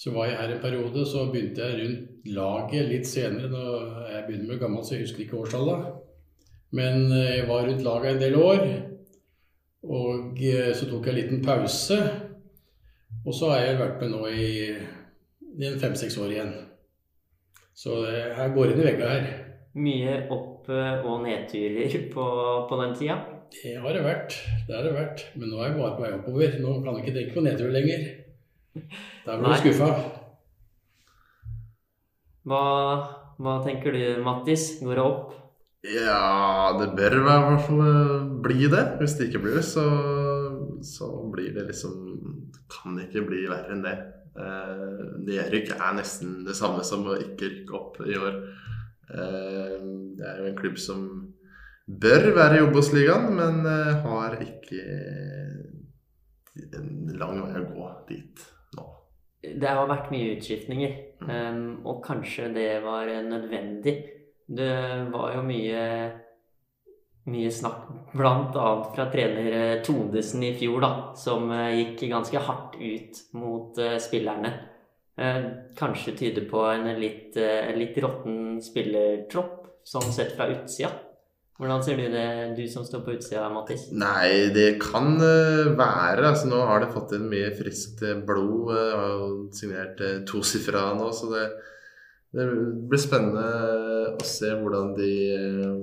Så 0.00 0.14
var 0.14 0.30
jeg 0.30 0.38
her 0.38 0.54
en 0.54 0.62
periode, 0.62 1.02
så 1.04 1.26
begynte 1.28 1.66
jeg 1.66 1.80
rundt 1.80 2.28
laget 2.32 2.86
litt 2.88 3.08
senere. 3.08 3.50
Når 3.52 4.06
jeg 4.08 4.22
begynner 4.26 4.48
med 4.48 4.62
gammel, 4.62 4.84
så 4.84 4.94
jeg 4.94 5.04
husker 5.04 5.26
ikke 5.26 5.42
årstallet. 5.42 5.90
Men 6.72 7.10
eh, 7.12 7.34
jeg 7.40 7.48
var 7.50 7.66
rundt 7.68 7.84
laget 7.84 8.14
en 8.14 8.22
del 8.22 8.38
år. 8.40 8.64
Og 9.84 10.40
eh, 10.40 10.70
så 10.76 10.88
tok 10.88 11.08
jeg 11.08 11.12
en 11.12 11.20
liten 11.20 11.42
pause. 11.44 11.98
Og 13.26 13.36
så 13.36 13.50
har 13.52 13.66
jeg 13.66 13.80
vært 13.82 14.00
med 14.00 14.14
nå 14.14 14.22
i, 14.32 14.48
i 15.60 15.72
fem-seks 15.82 16.16
år 16.22 16.32
igjen. 16.32 16.54
Så 17.76 18.00
jeg 18.08 18.54
går 18.56 18.72
inn 18.72 18.80
i 18.80 18.86
vegga 18.88 19.12
her. 19.12 19.28
Mye 19.80 20.16
opp- 20.32 20.48
og 20.70 21.22
nedturer 21.24 22.08
på, 22.12 22.24
på, 22.70 22.80
den 22.82 22.96
tida? 22.96 23.20
Det 23.50 23.76
har 23.82 23.92
det 23.96 24.02
vært. 24.06 24.36
Det 24.66 24.76
har 24.76 24.84
det 24.86 24.96
vært. 24.96 25.28
Men 25.34 25.52
nå 25.52 25.60
er 25.60 25.70
jeg 25.70 25.78
bare 25.80 25.94
på 25.96 26.04
vei 26.06 26.16
oppover. 26.16 26.58
Nå 26.62 26.74
kan 26.80 26.96
jeg 26.96 27.04
ikke 27.04 27.16
tenke 27.18 27.36
på 27.36 27.44
nedtur 27.44 27.72
lenger. 27.74 28.04
Da 29.26 29.36
blir 29.36 29.50
du 29.50 29.58
skuffa. 29.60 29.90
Hva, 32.50 32.62
hva, 33.38 33.56
tenker 33.64 33.94
du, 33.94 34.02
Mattis? 34.24 34.78
Går 34.82 34.96
det 34.96 35.04
opp? 35.04 35.34
Ja, 35.86 36.76
det 36.76 36.90
bør 36.96 37.16
i 37.16 37.24
hvert 37.24 37.66
fall 37.66 37.82
eh, 37.86 38.30
bli 38.44 38.68
det. 38.72 38.84
Hvis 39.00 39.16
det 39.18 39.28
ikke 39.28 39.42
blir 39.44 39.58
det, 39.60 39.66
så, 39.68 39.84
så 40.84 41.10
blir 41.32 41.54
det 41.56 41.66
liksom 41.70 41.94
Det 42.52 42.64
kan 42.72 42.98
ikke 43.00 43.24
bli 43.28 43.44
verre 43.50 43.74
enn 43.74 43.84
det. 43.84 43.96
Eh, 44.40 45.02
Nedrykk 45.26 45.74
er 45.76 45.96
nesten 45.98 46.40
det 46.46 46.56
samme 46.58 46.84
som 46.86 47.08
å 47.08 47.18
ikke 47.18 47.50
rykke 47.50 47.76
opp 47.76 48.00
i 48.06 48.16
år. 48.18 48.38
Eh, 49.10 49.76
det 50.16 50.28
er 50.28 50.40
jo 50.40 50.48
en 50.50 50.58
klubb 50.60 50.78
som 50.80 51.04
bør 51.90 52.30
være 52.36 52.60
i 52.60 52.64
Obos-ligaen, 52.64 53.32
men 53.34 53.66
eh, 53.66 54.04
har 54.04 54.38
ikke 54.44 54.84
en 56.76 56.90
lang 57.18 57.42
vei 57.42 57.60
å 57.60 57.68
gå 57.72 57.90
dit. 58.10 58.46
Det 59.40 59.68
har 59.68 59.88
vært 59.88 60.10
mye 60.12 60.34
utskiftninger, 60.34 60.96
mm. 61.24 61.60
og 61.88 62.02
kanskje 62.04 62.50
det 62.52 62.70
var 62.84 63.08
nødvendig. 63.24 63.94
Det 64.50 64.72
var 65.12 65.36
jo 65.36 65.44
mye, 65.46 65.84
mye 67.30 67.52
snakk 67.54 67.86
bl.a. 68.12 68.66
fra 68.90 69.06
trener 69.12 69.80
Todesen 69.86 70.44
i 70.44 70.52
fjor, 70.60 70.82
da, 70.84 70.90
som 71.16 71.48
eh, 71.54 71.78
gikk 71.78 72.04
ganske 72.10 72.42
hardt 72.50 72.76
ut 72.80 73.22
mot 73.38 73.80
spillerne. 74.02 74.52
Uh, 75.20 75.50
kanskje 75.76 76.14
tyder 76.16 76.46
på 76.48 76.62
en 76.64 76.86
litt, 76.96 77.34
uh, 77.36 77.68
litt 77.76 77.96
råtten 78.00 78.60
spillertropp, 78.64 79.66
sånn 79.84 80.12
sett 80.14 80.32
fra 80.36 80.46
utsida. 80.48 80.94
Hvordan 81.60 81.82
ser 81.84 81.98
du 82.00 82.06
det, 82.08 82.28
du 82.56 82.62
som 82.72 82.86
står 82.88 83.02
på 83.04 83.14
utsida, 83.18 83.50
Mattis? 83.52 83.90
Nei, 83.92 84.48
det 84.54 84.78
kan 84.80 85.18
eh, 85.20 85.74
være. 85.76 86.30
altså 86.30 86.48
Nå 86.48 86.60
har 86.64 86.80
det 86.80 86.94
fått 86.94 87.12
inn 87.18 87.26
mye 87.28 87.50
friskt 87.58 88.00
blod. 88.24 88.70
Har 88.72 89.26
signert 89.56 90.00
tosifra 90.30 90.86
nå, 90.96 91.10
så 91.12 91.28
det, 91.34 91.44
det, 92.32 92.46
blir 92.88 93.02
spennende 93.02 93.44
å 94.14 94.24
se 94.24 94.54
hvordan 94.56 94.94
de, 94.96 95.12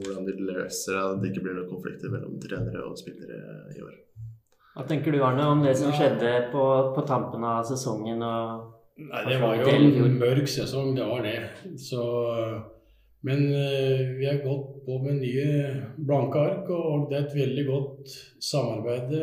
hvordan 0.02 0.26
de 0.26 0.38
løser 0.50 0.98
det. 0.98 1.04
At 1.04 1.22
det 1.22 1.30
ikke 1.30 1.46
blir 1.46 1.60
noen 1.60 1.70
konflikter 1.76 2.16
mellom 2.16 2.40
trenere 2.42 2.82
og 2.88 2.98
spillere 2.98 3.78
i 3.78 3.86
år. 3.86 3.94
Hva 4.78 4.86
tenker 4.90 5.14
du, 5.14 5.22
Arne, 5.26 5.46
om 5.50 5.62
det 5.66 5.78
som 5.78 5.94
skjedde 5.94 6.34
på, 6.52 6.64
på 6.98 7.06
tampen 7.10 7.46
av 7.46 7.64
sesongen? 7.70 8.26
og 8.26 8.74
Nei, 8.98 9.24
det 9.30 9.38
var 9.42 9.60
jo 9.62 9.70
en 9.70 10.18
mørk 10.18 10.50
sesong, 10.50 10.96
det 10.98 11.06
var 11.06 11.22
det. 11.26 11.38
Så, 11.78 12.02
men 13.28 13.44
vi 14.18 14.26
har 14.26 14.40
gått 14.40 14.86
på 14.86 14.98
med 15.04 15.20
nye 15.20 15.48
blanke 16.00 16.40
ark, 16.40 16.70
og 16.72 17.10
det 17.10 17.18
er 17.18 17.26
et 17.26 17.36
veldig 17.36 17.66
godt 17.68 18.14
samarbeid 18.48 19.14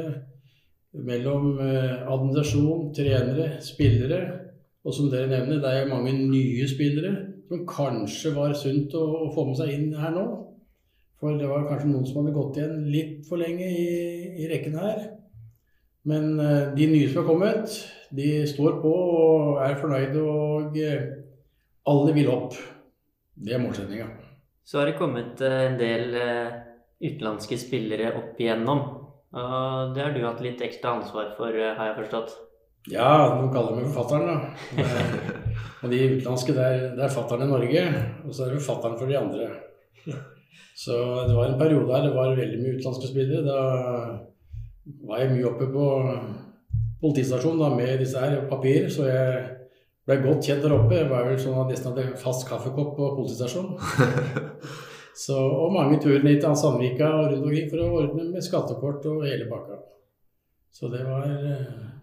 mellom 1.09 1.57
administrasjon, 1.59 2.91
trenere, 2.95 3.49
spillere. 3.65 4.21
Og 4.85 4.93
som 4.93 5.09
dere 5.09 5.31
nevner, 5.31 5.63
det 5.65 5.73
er 5.73 5.89
mange 5.89 6.13
nye 6.13 6.69
spillere 6.69 7.15
som 7.49 7.67
kanskje 7.69 8.35
var 8.37 8.55
sunt 8.57 8.95
å, 8.99 9.31
få 9.35 9.47
med 9.49 9.59
seg 9.59 9.73
inn 9.75 9.93
her 9.97 10.13
nå. 10.15 10.25
For 11.21 11.39
det 11.41 11.49
var 11.49 11.67
kanskje 11.69 11.91
noen 11.91 12.07
som 12.09 12.21
hadde 12.21 12.35
gått 12.37 12.59
igjen 12.59 12.89
litt 12.93 13.29
for 13.29 13.41
lenge 13.41 13.69
i, 13.69 13.89
i 14.45 14.49
rekken 14.51 14.77
her. 14.81 15.05
Men 16.09 16.35
uh, 16.37 16.75
de 16.77 16.89
nye 16.91 17.09
som 17.09 17.23
har 17.23 17.31
kommet, 17.31 17.79
de 18.15 18.31
står 18.49 18.81
på 18.83 18.93
og 18.93 19.63
er 19.65 19.79
fornøyde, 19.81 20.21
og 20.21 20.77
alle 21.89 22.17
vil 22.17 22.33
opp. 22.33 22.59
Det 23.35 23.57
er 23.57 23.63
målsettinga. 23.63 24.09
Så 24.65 24.81
har 24.81 24.89
det 24.89 24.99
kommet 24.99 25.41
uh, 25.45 25.61
en 25.67 25.79
del 25.81 26.15
utenlandske 27.05 27.59
spillere 27.61 28.15
opp 28.17 28.39
igjennom. 28.41 28.85
Og 29.35 29.95
det 29.97 30.05
har 30.05 30.15
du 30.15 30.23
hatt 30.25 30.43
litt 30.45 30.63
ekstra 30.63 30.95
ansvar 31.01 31.33
for, 31.37 31.51
har 31.51 31.91
jeg 31.91 31.99
forstått? 32.05 32.37
Ja, 32.93 33.33
noen 33.33 33.51
kaller 33.53 33.79
meg 33.79 33.89
forfatteren, 33.89 34.29
da. 34.29 34.85
og 35.83 35.91
de 35.91 36.01
utenlandske, 36.19 36.55
det 36.55 36.65
er, 36.65 36.83
det 36.95 37.07
er 37.07 37.15
fatteren 37.15 37.47
i 37.47 37.51
Norge, 37.51 37.85
og 38.23 38.37
så 38.37 38.45
er 38.45 38.55
det 38.55 38.65
fattern 38.67 38.99
for 39.01 39.11
de 39.11 39.17
andre. 39.19 39.49
Så 40.77 40.93
det 41.29 41.35
var 41.37 41.49
en 41.49 41.59
periode 41.59 41.95
her 41.95 42.07
det 42.09 42.15
var 42.17 42.37
veldig 42.37 42.61
mye 42.61 42.77
utenlandske 42.77 43.09
spillere. 43.09 43.43
Da 43.47 43.59
var 45.09 45.23
jeg 45.23 45.33
mye 45.33 45.49
oppe 45.49 45.69
på 45.73 45.87
politistasjonen 47.01 47.63
da, 47.63 47.71
med 47.79 48.03
disse 48.03 48.21
her 48.21 48.43
papirer, 48.51 48.91
så 48.93 49.09
jeg 49.09 49.45
ble 50.09 50.19
godt 50.25 50.49
kjent 50.49 50.65
der 50.65 50.77
oppe. 50.77 50.99
Jeg 50.99 51.11
var 51.13 51.29
vel 51.29 51.41
sånn 51.41 51.61
at 51.63 51.73
nesten 51.73 51.93
hadde 51.93 52.21
fast 52.21 52.47
kaffekopp 52.49 52.93
på 52.99 53.11
politistasjonen. 53.19 53.79
så, 55.25 55.39
og 55.39 55.75
mange 55.75 56.01
turer 56.03 56.27
ned 56.27 56.43
til 56.43 56.61
Sandvika 56.61 57.11
og 57.11 57.33
rundt 57.33 57.49
omkring 57.49 57.73
for 57.73 57.85
å 57.85 57.91
ordne 58.03 58.29
med 58.35 58.47
skattekort 58.47 59.11
og 59.13 59.27
hele 59.29 59.49
pakka. 59.51 59.81
Så 60.75 60.91
det 60.91 61.05
var 61.07 61.29
eh, 61.31 61.95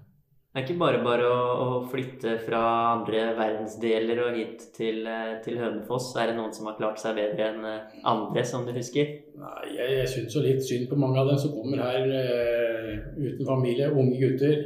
det 0.52 0.60
er 0.60 0.66
ikke 0.66 0.82
bare 0.82 0.98
bare 1.00 1.28
å, 1.32 1.44
å, 1.64 1.68
flytte 1.88 2.34
fra 2.44 2.60
andre 2.98 3.22
verdensdeler 3.38 4.18
og 4.20 4.34
hit 4.36 4.66
til, 4.76 5.06
eh, 5.08 5.38
til, 5.46 5.56
Hønefoss. 5.62 6.10
Er 6.20 6.28
det 6.28 6.36
noen 6.42 6.52
som 6.52 6.68
har 6.68 6.76
klart 6.76 7.00
seg 7.00 7.16
bedre 7.16 7.46
enn 7.54 7.68
eh, 7.70 7.94
andre, 8.12 8.44
som 8.44 8.66
du 8.68 8.74
husker? 8.76 9.14
Nei, 9.40 9.70
Jeg, 9.78 9.94
jeg 10.02 10.10
syns 10.12 10.36
jo 10.36 10.44
litt 10.44 10.60
synd 10.68 10.90
på 10.92 11.00
mange 11.00 11.22
av 11.24 11.32
dem 11.32 11.40
som 11.40 11.54
kommer 11.56 11.80
her 11.80 12.04
eh, 12.04 12.92
uten 13.16 13.48
familie, 13.48 13.88
unge 13.96 14.20
gutter. 14.20 14.60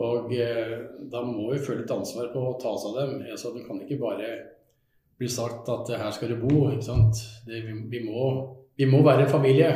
Og 0.00 0.32
eh, 0.32 0.72
da 1.12 1.20
må 1.26 1.50
vi 1.52 1.60
føle 1.60 1.84
et 1.84 1.92
ansvar 1.92 2.30
på 2.32 2.40
å 2.40 2.56
ta 2.60 2.72
oss 2.72 2.86
av 2.88 2.96
dem. 2.96 3.18
Altså, 3.28 3.52
det 3.52 3.66
kan 3.66 3.80
ikke 3.82 4.00
bare 4.00 4.30
bli 5.20 5.28
sagt 5.28 5.68
at 5.68 5.90
her 5.92 6.12
skal 6.16 6.32
du 6.32 6.38
bo. 6.40 6.70
ikke 6.70 6.86
sant? 6.86 7.20
Det, 7.46 7.60
vi, 7.66 7.76
vi, 7.92 8.00
må, 8.06 8.30
vi, 8.78 8.88
må, 8.88 9.02
være 9.04 9.26
en 9.26 9.34
familie. 9.34 9.72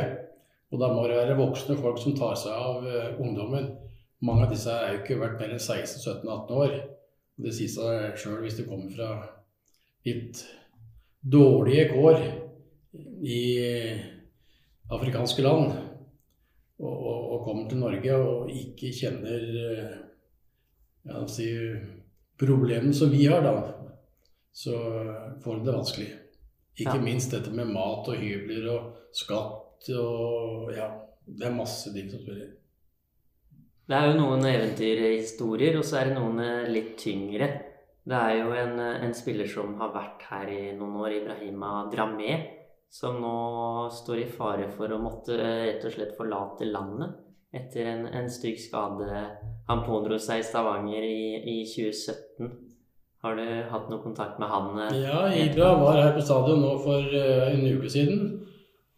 Og 0.73 0.81
da 0.81 0.89
må 0.91 1.05
det 1.07 1.19
være 1.19 1.37
voksne 1.37 1.77
folk 1.79 2.01
som 2.01 2.17
tar 2.17 2.35
seg 2.39 2.51
av 2.51 2.87
eh, 2.89 3.11
ungdommen. 3.21 3.69
Mange 4.25 4.47
av 4.47 4.53
disse 4.55 4.73
har 4.73 4.95
jo 4.95 5.03
ikke 5.03 5.19
vært 5.21 5.37
mer 5.41 5.53
enn 5.53 5.61
16-17-18 5.61 6.61
år. 6.65 6.77
Og 7.37 7.45
Det 7.45 7.53
sier 7.53 7.73
seg 7.75 8.17
sjøl 8.17 8.41
hvis 8.41 8.57
du 8.57 8.65
kommer 8.65 8.89
fra 8.89 9.11
litt 10.07 10.41
dårlige 11.21 11.91
kår 11.91 12.23
i 13.27 13.41
afrikanske 14.93 15.43
land 15.43 15.73
og, 16.79 16.93
og, 16.95 17.17
og 17.35 17.41
kommer 17.43 17.67
til 17.69 17.81
Norge 17.81 18.17
og 18.17 18.51
ikke 18.53 18.93
kjenner 18.95 20.06
ja, 21.07 21.23
si, 21.31 21.47
problemene 22.39 22.93
som 22.93 23.11
vi 23.11 23.25
har, 23.25 23.41
da, 23.45 23.55
så 24.51 24.77
får 25.43 25.59
du 25.59 25.67
det 25.67 25.75
vanskelig. 25.75 26.09
Ikke 26.77 26.99
ja. 26.99 27.01
minst 27.01 27.33
dette 27.33 27.51
med 27.53 27.69
mat 27.73 28.07
og 28.11 28.21
hybler 28.21 28.69
og 28.75 29.13
skatt 29.15 29.89
og 29.97 30.71
ja, 30.75 30.91
det 31.25 31.47
er 31.47 31.55
masse 31.55 31.91
ting 31.93 32.09
som 32.11 32.21
spiller. 32.21 32.51
Det 33.87 33.95
er 33.95 34.09
jo 34.09 34.17
noen 34.19 34.43
eventyrhistorier, 34.43 35.77
og 35.79 35.85
så 35.87 36.01
er 36.01 36.09
det 36.09 36.17
noen 36.17 36.41
eh, 36.43 36.69
litt 36.71 36.97
tyngre. 36.99 37.47
Det 38.07 38.17
er 38.17 38.33
jo 38.41 38.49
en, 38.51 38.73
eh, 38.83 39.03
en, 39.05 39.13
spiller 39.15 39.47
som 39.47 39.77
har 39.79 39.93
vært 39.93 40.25
her 40.27 40.51
i 40.51 40.63
noen 40.75 40.97
år, 40.99 41.13
Ibrahima 41.21 41.71
Dramé, 41.91 42.35
som 42.91 43.21
nå 43.23 43.37
står 43.95 44.23
i 44.25 44.27
fare 44.31 44.67
for 44.75 44.91
å 44.91 44.99
måtte 44.99 45.37
eh, 45.39 45.63
rett 45.69 45.87
og 45.87 45.95
slett 45.95 46.17
forlate 46.19 46.67
landet 46.67 47.15
etter 47.57 47.91
en, 47.91 48.07
en 48.07 48.31
stygg 48.31 48.61
skade. 48.61 49.25
Han 49.67 49.83
pådro 49.87 50.19
seg 50.21 50.41
i 50.41 50.47
Stavanger 50.47 51.03
i, 51.03 51.21
i 51.41 51.57
2017. 51.67 52.55
Har 53.25 53.35
du 53.35 53.45
hatt 53.71 53.87
noe 53.91 54.03
kontakt 54.03 54.37
med 54.39 54.47
han? 54.47 54.77
Ja, 55.01 55.25
Ibra 55.33 55.73
var 55.81 55.97
her 55.99 56.13
på 56.15 56.23
stadion 56.23 56.61
nå 56.63 56.75
for 56.83 57.17
en 57.17 57.65
uke 57.65 57.89
siden. 57.91 58.37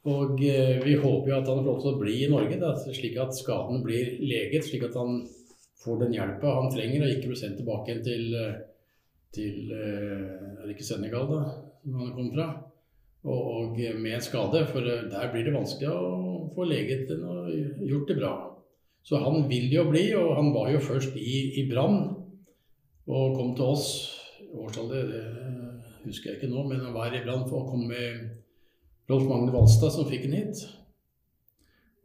Og 0.08 0.40
eh, 0.46 0.80
vi 0.84 0.96
håper 0.96 1.30
jo 1.30 1.38
at 1.38 1.50
han 1.50 1.60
får 1.60 1.68
lov 1.68 1.82
til 1.84 1.92
å 1.92 2.00
bli 2.00 2.16
i 2.24 2.32
Norge, 2.32 2.58
da, 2.62 2.72
slik 2.80 3.18
at 3.20 3.36
skaden 3.36 3.84
blir 3.84 4.16
leget. 4.24 4.66
Slik 4.68 4.86
at 4.88 4.96
han 4.96 5.22
får 5.84 6.04
den 6.06 6.16
hjelpa 6.16 6.56
han 6.56 6.72
trenger, 6.72 7.04
og 7.04 7.14
ikke 7.14 7.32
blir 7.32 7.40
sendt 7.40 7.60
tilbake 7.60 7.92
igjen 7.92 8.06
til, 8.08 8.24
eh, 8.40 8.58
til 9.36 9.74
eh, 9.76 10.26
Er 10.56 10.64
det 10.64 10.76
ikke 10.78 10.88
Senegal, 10.88 11.28
da, 11.34 11.42
som 11.84 12.00
han 12.00 12.16
kom 12.16 12.32
fra? 12.36 12.48
Og, 13.28 13.40
og, 13.52 13.80
med 14.00 14.14
en 14.16 14.24
skade, 14.24 14.64
for 14.72 14.86
der 14.86 15.32
blir 15.34 15.44
det 15.44 15.56
vanskelig 15.58 15.92
å 15.92 16.29
få 16.56 16.66
leget 16.70 17.08
den 17.10 17.26
og 17.28 17.50
gjort 17.86 18.10
det 18.10 18.18
bra. 18.20 18.34
Så 19.04 19.20
han 19.24 19.48
vil 19.50 19.72
jo 19.74 19.86
bli, 19.90 20.10
og 20.20 20.36
han 20.38 20.52
var 20.54 20.72
jo 20.74 20.82
først 20.84 21.16
i, 21.18 21.62
i 21.62 21.66
Brann 21.70 22.02
og 23.10 23.38
kom 23.38 23.56
til 23.58 23.72
oss. 23.74 23.88
Årstallet 24.50 25.12
det 25.14 25.24
husker 26.06 26.32
jeg 26.32 26.40
ikke 26.40 26.52
nå, 26.52 26.66
men 26.68 26.84
han 26.84 26.96
var 26.96 27.14
i 27.14 27.22
Brann 27.24 27.46
å 27.46 27.64
komme 27.70 27.88
med 27.90 29.10
Rolf 29.10 29.26
Magne 29.30 29.54
Valstad 29.54 29.94
som 29.94 30.10
fikk 30.10 30.28
den 30.28 30.38
hit. 30.38 30.66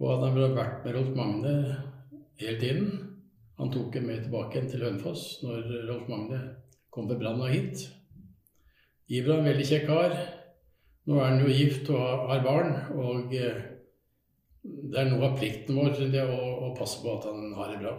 Og 0.01 0.23
han 0.23 0.35
ville 0.35 0.55
vært 0.57 0.85
med 0.85 0.97
Rolf 0.97 1.11
Magne 1.17 1.57
hele 2.41 2.57
tiden. 2.61 2.89
Han 3.61 3.71
tok 3.71 3.95
ham 3.95 4.09
med 4.09 4.25
tilbake 4.25 4.57
igjen 4.57 4.71
til 4.73 4.87
Hønefoss 4.87 5.27
når 5.45 5.69
Rolf 5.91 6.09
Magne 6.11 6.41
kom 6.95 7.11
til 7.11 7.21
Brann 7.21 7.43
og 7.45 7.53
hit. 7.53 7.85
Ibra 9.13 9.39
en 9.39 9.47
veldig 9.51 9.69
kjekk 9.69 9.87
kar. 9.91 10.17
Nå 11.05 11.19
er 11.21 11.27
han 11.29 11.43
jo 11.45 11.53
gift 11.53 11.91
og 11.93 12.29
har 12.31 12.43
barn. 12.45 12.73
Og 12.97 13.35
eh, 13.37 13.61
det 14.65 14.97
er 14.97 15.11
noe 15.11 15.29
av 15.29 15.39
plikten 15.39 15.77
vår 15.77 15.99
det, 16.09 16.25
å, 16.25 16.41
å 16.69 16.75
passe 16.77 17.03
på 17.03 17.19
at 17.19 17.29
han 17.29 17.53
har 17.59 17.73
det 17.75 17.83
bra. 17.83 17.95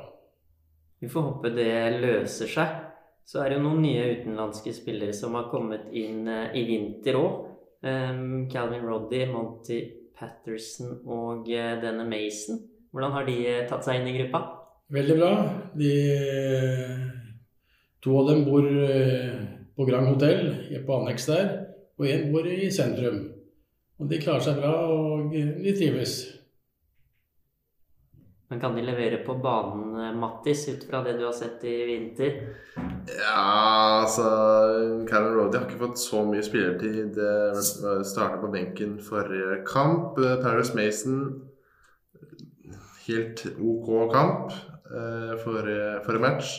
Vi 1.01 1.09
får 1.11 1.25
håpe 1.27 1.51
det 1.53 1.99
løser 1.99 2.49
seg. 2.49 2.79
Så 3.25 3.41
er 3.41 3.49
det 3.49 3.57
jo 3.57 3.65
noen 3.65 3.83
nye 3.85 4.05
utenlandske 4.19 4.73
spillere 4.73 5.13
som 5.17 5.35
har 5.37 5.49
kommet 5.51 5.89
inn 5.97 6.27
eh, 6.29 6.53
i 6.57 6.65
vinter 6.67 7.17
òg. 7.17 7.43
Um, 7.85 8.45
Calvin 8.49 8.85
Roddy, 8.85 9.25
Monty 9.29 9.79
Patterson 10.17 11.03
og 11.03 11.49
uh, 11.49 11.73
denne 11.81 12.05
Mason. 12.09 12.61
Hvordan 12.93 13.13
har 13.13 13.27
de 13.27 13.35
uh, 13.45 13.63
tatt 13.69 13.85
seg 13.85 13.99
inn 13.99 14.09
i 14.09 14.15
gruppa? 14.17 14.41
Veldig 14.93 15.17
bra. 15.19 15.31
De, 15.77 15.91
to 18.05 18.17
av 18.21 18.29
dem 18.29 18.45
bor 18.45 18.65
på 19.75 19.87
Grand 19.89 20.09
Hotell, 20.13 20.51
på 20.85 20.97
anneks 20.99 21.25
der, 21.29 21.49
og 21.97 22.09
én 22.09 22.29
bor 22.33 22.45
i 22.45 22.69
sentrum. 22.73 23.23
Og 23.97 24.09
De 24.09 24.21
klarer 24.21 24.45
seg 24.45 24.61
bra, 24.61 24.73
og 24.93 25.33
de 25.33 25.73
trives. 25.77 26.19
Men 28.47 28.59
kan 28.61 28.75
de 28.75 28.81
levere 28.85 29.17
på 29.25 29.33
banen, 29.41 29.95
eh, 30.01 30.13
Mattis, 30.13 30.67
ut 30.69 30.83
fra 30.89 31.01
det 31.03 31.15
du 31.17 31.25
har 31.25 31.33
sett 31.33 31.63
i 31.65 31.73
vinter? 31.85 32.35
Ja, 33.09 34.03
altså 34.03 34.27
Callum 35.09 35.33
Rody 35.33 35.57
har 35.57 35.65
ikke 35.65 35.81
fått 35.81 36.01
så 36.01 36.21
mye 36.27 36.45
spillertid. 36.45 37.17
Starta 38.05 38.37
på 38.41 38.51
benken 38.53 38.99
forrige 39.01 39.63
kamp. 39.65 40.19
Eh, 40.21 40.37
Paris 40.43 40.75
Mason 40.77 41.41
helt 43.07 43.45
OK 43.61 43.91
kamp 44.13 44.55
for 45.41 45.67
forrige 46.05 46.21
match. 46.21 46.55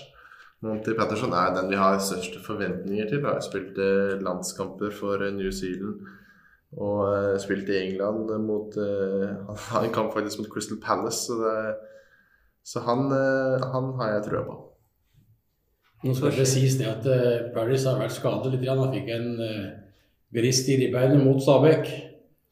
Monty 0.63 0.95
Patterson 0.99 1.33
er 1.33 1.55
den 1.55 1.71
vi 1.71 1.79
har 1.79 1.99
største 2.03 2.43
forventninger 2.43 3.09
til. 3.11 3.27
Har 3.27 3.41
spilt 3.45 3.79
landskamper 4.23 4.91
for 4.95 5.23
New 5.31 5.51
Zealand 5.51 6.07
og 6.75 7.03
uh, 7.07 7.35
spilt 7.41 7.69
i 7.71 7.79
England 7.79 8.33
mot 8.43 8.75
uh, 8.77 9.29
Han 9.47 9.61
har 9.69 9.87
en 9.87 9.95
kamp 9.95 10.13
faktisk 10.13 10.43
mot 10.43 10.51
Crystal 10.51 10.81
Palace, 10.83 11.29
så, 11.29 11.39
det, 11.41 11.77
så 12.67 12.83
han, 12.89 13.07
uh, 13.13 13.63
han, 13.73 13.93
har 14.01 14.17
jeg 14.17 14.25
trua 14.27 14.43
på. 14.49 14.57
Nå 16.05 16.15
skal 16.15 16.35
det 16.37 16.49
sies 16.51 16.77
det 16.81 16.91
at 16.91 17.07
uh, 17.07 17.49
Paris 17.55 17.87
har 17.89 18.01
vært 18.03 18.17
skadet 18.19 18.53
litt. 18.53 18.67
Han 18.69 18.93
fikk 18.93 19.09
en 19.15 19.31
uh, 19.41 19.71
brist 20.35 20.69
i 20.69 20.79
ribbeinet 20.83 21.23
mot 21.25 21.41
Stabæk. 21.43 21.89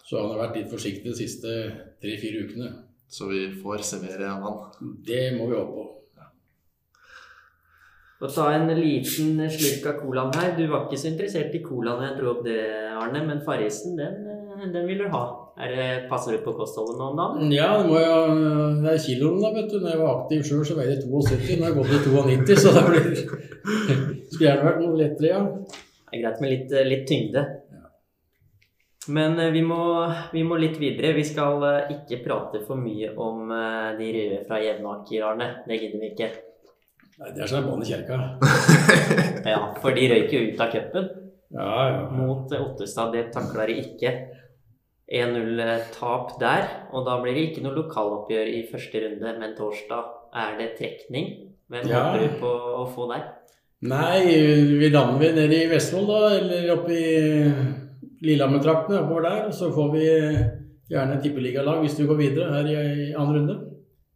Så 0.05 0.21
han 0.21 0.35
har 0.35 0.43
vært 0.47 0.59
litt 0.61 0.73
forsiktig 0.73 1.11
de 1.11 1.17
siste 1.17 1.53
tre-fire 2.03 2.45
ukene. 2.45 2.71
Så 3.09 3.29
vi 3.31 3.47
får 3.63 3.85
se 3.87 4.01
mer 4.03 4.25
av 4.29 4.43
han? 4.45 4.97
Det 5.05 5.27
må 5.37 5.49
vi 5.49 5.57
håpe 5.57 5.75
på. 5.75 5.85
Og 8.25 8.33
ta 8.33 8.47
en 8.57 8.71
liten 8.79 9.41
slurk 9.53 9.89
av 9.91 9.97
colaen 10.01 10.31
her. 10.39 10.55
Du 10.57 10.65
var 10.71 10.87
ikke 10.87 10.97
så 11.01 11.11
interessert 11.11 11.53
i 11.53 11.61
colaen 11.65 12.07
jeg 12.07 12.15
dro 12.17 12.31
opp 12.33 12.45
det, 12.47 12.61
Arne, 12.97 13.21
men 13.27 13.43
Farrisen, 13.45 13.99
den, 14.01 14.71
den 14.73 14.87
vil 14.89 15.03
du 15.05 15.11
ha. 15.13 15.25
Er 15.61 15.75
det, 15.75 15.89
passer 16.11 16.35
du 16.35 16.41
på 16.43 16.55
kostholdet 16.57 16.97
nå 16.99 17.11
om 17.13 17.21
dagen? 17.21 17.53
Ja, 17.55 17.69
det 17.79 17.91
må 17.91 18.01
jo 18.01 18.15
Det 18.81 18.95
er 18.95 19.03
kiloen, 19.05 19.43
da, 19.43 19.51
vet 19.55 19.69
du. 19.71 19.77
Når 19.83 19.93
jeg 19.93 20.01
var 20.01 20.15
aktiv 20.15 20.47
sjøl, 20.49 20.65
så 20.67 20.79
veide 20.79 20.97
jeg 20.97 21.05
72. 21.05 21.59
Nå 21.59 21.67
har 21.67 21.75
jeg 21.75 21.79
gått 21.83 21.93
til 21.93 22.17
92, 22.17 22.57
så 22.65 22.73
det 22.79 22.87
blir 22.89 23.05
Skulle 24.33 24.49
gjerne 24.49 24.71
vært 24.71 24.81
noe 24.83 25.03
lettere, 25.03 25.35
ja. 25.35 25.45
Det 26.09 26.17
er 26.19 26.25
greit 26.25 26.43
med 26.43 26.55
litt, 26.55 26.73
eh, 26.73 26.89
litt 26.89 27.07
tyngde. 27.11 27.45
Men 29.09 29.39
eh, 29.39 29.53
vi 29.53 29.63
må, 29.63 30.13
vi 30.33 30.43
må 30.45 30.57
litt 30.57 30.79
videre. 30.81 31.13
Vi 31.17 31.25
skal 31.29 31.63
eh, 31.69 31.95
ikke 31.99 32.23
prate 32.25 32.65
for 32.65 32.81
mye 32.81 33.13
om 33.21 33.53
eh, 33.53 33.93
de 33.99 34.11
røde 34.17 34.43
fra 34.49 34.61
Jevnaker, 34.63 35.29
Arne. 35.29 35.51
Det 35.69 35.81
gidder 35.81 36.01
vi 36.01 36.11
ikke. 36.15 36.31
Nei, 37.21 37.31
Det 37.37 37.45
er 37.45 37.57
en 37.59 37.69
bann 37.69 37.83
i 37.85 37.91
kjerka. 37.91 38.17
Ja, 39.53 39.61
For 39.83 39.95
de 39.95 40.09
røyk 40.11 40.33
jo 40.35 40.41
ut 40.51 40.61
av 40.65 40.73
cupen 40.73 41.09
Ja, 41.55 41.75
ja. 41.93 42.01
mot 42.11 42.53
eh, 42.53 42.63
Ottestad. 42.65 43.13
Det 43.15 43.29
takla 43.35 43.67
de 43.71 43.77
ikke. 43.85 44.15
1-0-tap 45.15 46.35
der. 46.41 46.65
Og 46.97 47.05
da 47.07 47.19
blir 47.23 47.37
det 47.37 47.45
ikke 47.51 47.63
noe 47.67 47.77
lokaloppgjør 47.77 48.51
i 48.57 48.63
første 48.71 49.03
runde, 49.05 49.35
men 49.41 49.55
torsdag 49.59 50.11
er 50.35 50.57
det 50.59 50.71
trekning. 50.79 51.29
Hvem 51.71 51.89
Ja. 51.89 52.03
håper 52.11 52.25
du 52.25 52.41
på 52.41 52.51
å 52.83 52.85
få 52.95 53.07
der? 53.13 53.25
Nei, 53.85 54.25
vi 54.81 54.89
lander 54.89 55.19
vi 55.21 55.33
nede 55.37 55.59
i 55.65 55.69
Vestfold, 55.69 56.09
da, 56.09 56.21
eller 56.39 56.71
oppe 56.73 56.93
i 56.97 57.53
Lillehammer-traktene, 58.25 59.03
oppover 59.05 59.23
der. 59.29 59.47
Og 59.47 59.53
så 59.55 59.69
får 59.75 59.93
vi 59.93 60.05
gjerne 60.91 61.21
tippeligalag 61.23 61.83
hvis 61.85 61.97
du 61.99 62.07
går 62.09 62.17
videre 62.19 62.53
her 62.55 62.67
i, 62.73 63.11
i 63.11 63.15
andre 63.15 63.39
runde. 63.39 63.57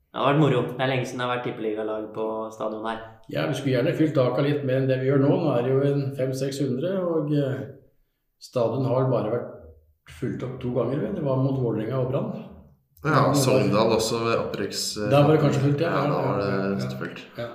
Det 0.08 0.20
har 0.20 0.32
vært 0.32 0.40
moro. 0.40 0.60
Det 0.72 0.82
er 0.84 0.90
lenge 0.90 1.06
siden 1.06 1.20
det 1.20 1.26
har 1.26 1.34
vært 1.36 1.46
tippeligalag 1.46 2.06
på 2.14 2.26
stadion 2.54 2.86
her. 2.88 3.00
Ja, 3.28 3.44
vi 3.50 3.58
skulle 3.58 3.74
gjerne 3.76 3.96
fylt 3.98 4.14
taket 4.16 4.46
litt 4.46 4.62
mer 4.64 4.80
enn 4.80 4.88
det 4.88 5.00
vi 5.02 5.10
gjør 5.10 5.20
nå. 5.20 5.32
Nå 5.36 5.52
er 5.52 5.66
det 5.66 5.74
jo 5.74 5.80
en 5.84 6.04
500-600, 6.16 6.94
og 7.12 7.34
eh, 7.36 7.58
stadion 8.40 8.88
har 8.88 9.10
bare 9.12 9.34
vært 9.34 10.14
fulgt 10.18 10.46
opp 10.46 10.56
to 10.62 10.72
ganger. 10.72 11.10
Det 11.12 11.24
var 11.24 11.42
mot 11.42 11.60
Vålerenga 11.60 12.00
og 12.00 12.12
Brann. 12.12 12.30
Ja, 13.04 13.28
Sogndal 13.36 13.92
også 13.94 14.24
ved 14.24 14.40
opprykks... 14.40 14.84
Da 15.12 15.20
var 15.26 15.36
det 15.36 15.42
kanskje 15.44 15.66
fullt, 15.68 15.82
ja. 15.84 15.92
Ja, 15.92 16.06
da 16.08 16.22
var 16.24 16.40
Ja, 16.42 16.46
ja, 16.48 16.70
det 16.72 16.88
ja. 16.88 17.00
fullt. 17.02 17.24
Ja. 17.38 17.48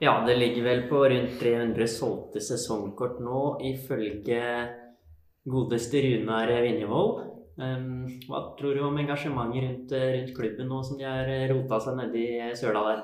Ja, 0.00 0.12
det 0.26 0.38
ligger 0.38 0.64
vel 0.64 0.86
på 0.88 1.02
rundt 1.12 1.34
300 1.42 1.88
solgte 1.92 2.40
sesongkort 2.40 3.18
nå, 3.20 3.58
ifølge 3.68 4.38
godeste 5.44 6.00
Runar 6.06 6.48
Vinjevold. 6.64 7.26
Um, 7.60 8.06
hva 8.24 8.40
tror 8.56 8.76
du 8.76 8.80
om 8.86 8.96
engasjementet 8.96 9.64
rundt, 9.66 9.90
rundt 9.92 10.36
klubben 10.36 10.70
nå 10.70 10.78
som 10.86 10.96
de 10.96 11.04
har 11.04 11.28
rota 11.50 11.80
seg 11.84 11.98
nedi 11.98 12.26
søla 12.56 12.84
der? 12.86 13.02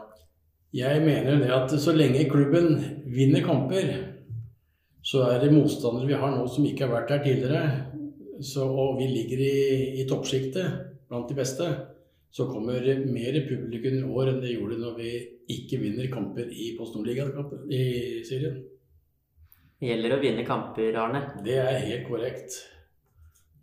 Jeg 0.77 1.03
mener 1.05 1.35
jo 1.35 1.41
det 1.43 1.51
at 1.53 1.75
så 1.81 1.93
lenge 1.93 2.25
klubben 2.31 2.79
vinner 3.13 3.45
kamper, 3.45 3.91
så 5.05 5.27
er 5.31 5.43
det 5.45 5.53
motstandere 5.55 6.09
vi 6.09 6.19
har 6.19 6.33
nå 6.35 6.47
som 6.51 6.65
ikke 6.67 6.87
har 6.87 6.95
vært 6.95 7.13
der 7.13 7.23
tidligere, 7.27 7.67
så, 8.41 8.65
og 8.67 8.97
vi 8.99 9.07
ligger 9.09 9.43
i, 9.45 9.59
i 10.03 10.07
toppsjiktet 10.09 10.81
blant 11.09 11.29
de 11.31 11.37
beste, 11.39 11.69
så 12.33 12.49
kommer 12.51 12.85
mer 13.09 13.39
publikum 13.49 14.01
i 14.01 14.05
år 14.05 14.33
enn 14.33 14.41
det 14.43 14.57
gjorde 14.57 14.81
når 14.81 14.97
vi 14.99 15.13
ikke 15.57 15.79
vinner 15.81 16.09
kamper 16.13 16.49
i 16.51 16.73
Post 16.77 16.97
Nord-ligaen 16.97 17.33
i 17.73 17.85
Syrien. 18.27 18.59
Det 19.77 19.93
gjelder 19.93 20.17
å 20.17 20.21
vinne 20.21 20.45
kamper, 20.49 20.97
Arne. 20.97 21.23
Det 21.45 21.57
er 21.61 21.79
helt 21.87 22.09
korrekt. 22.09 22.59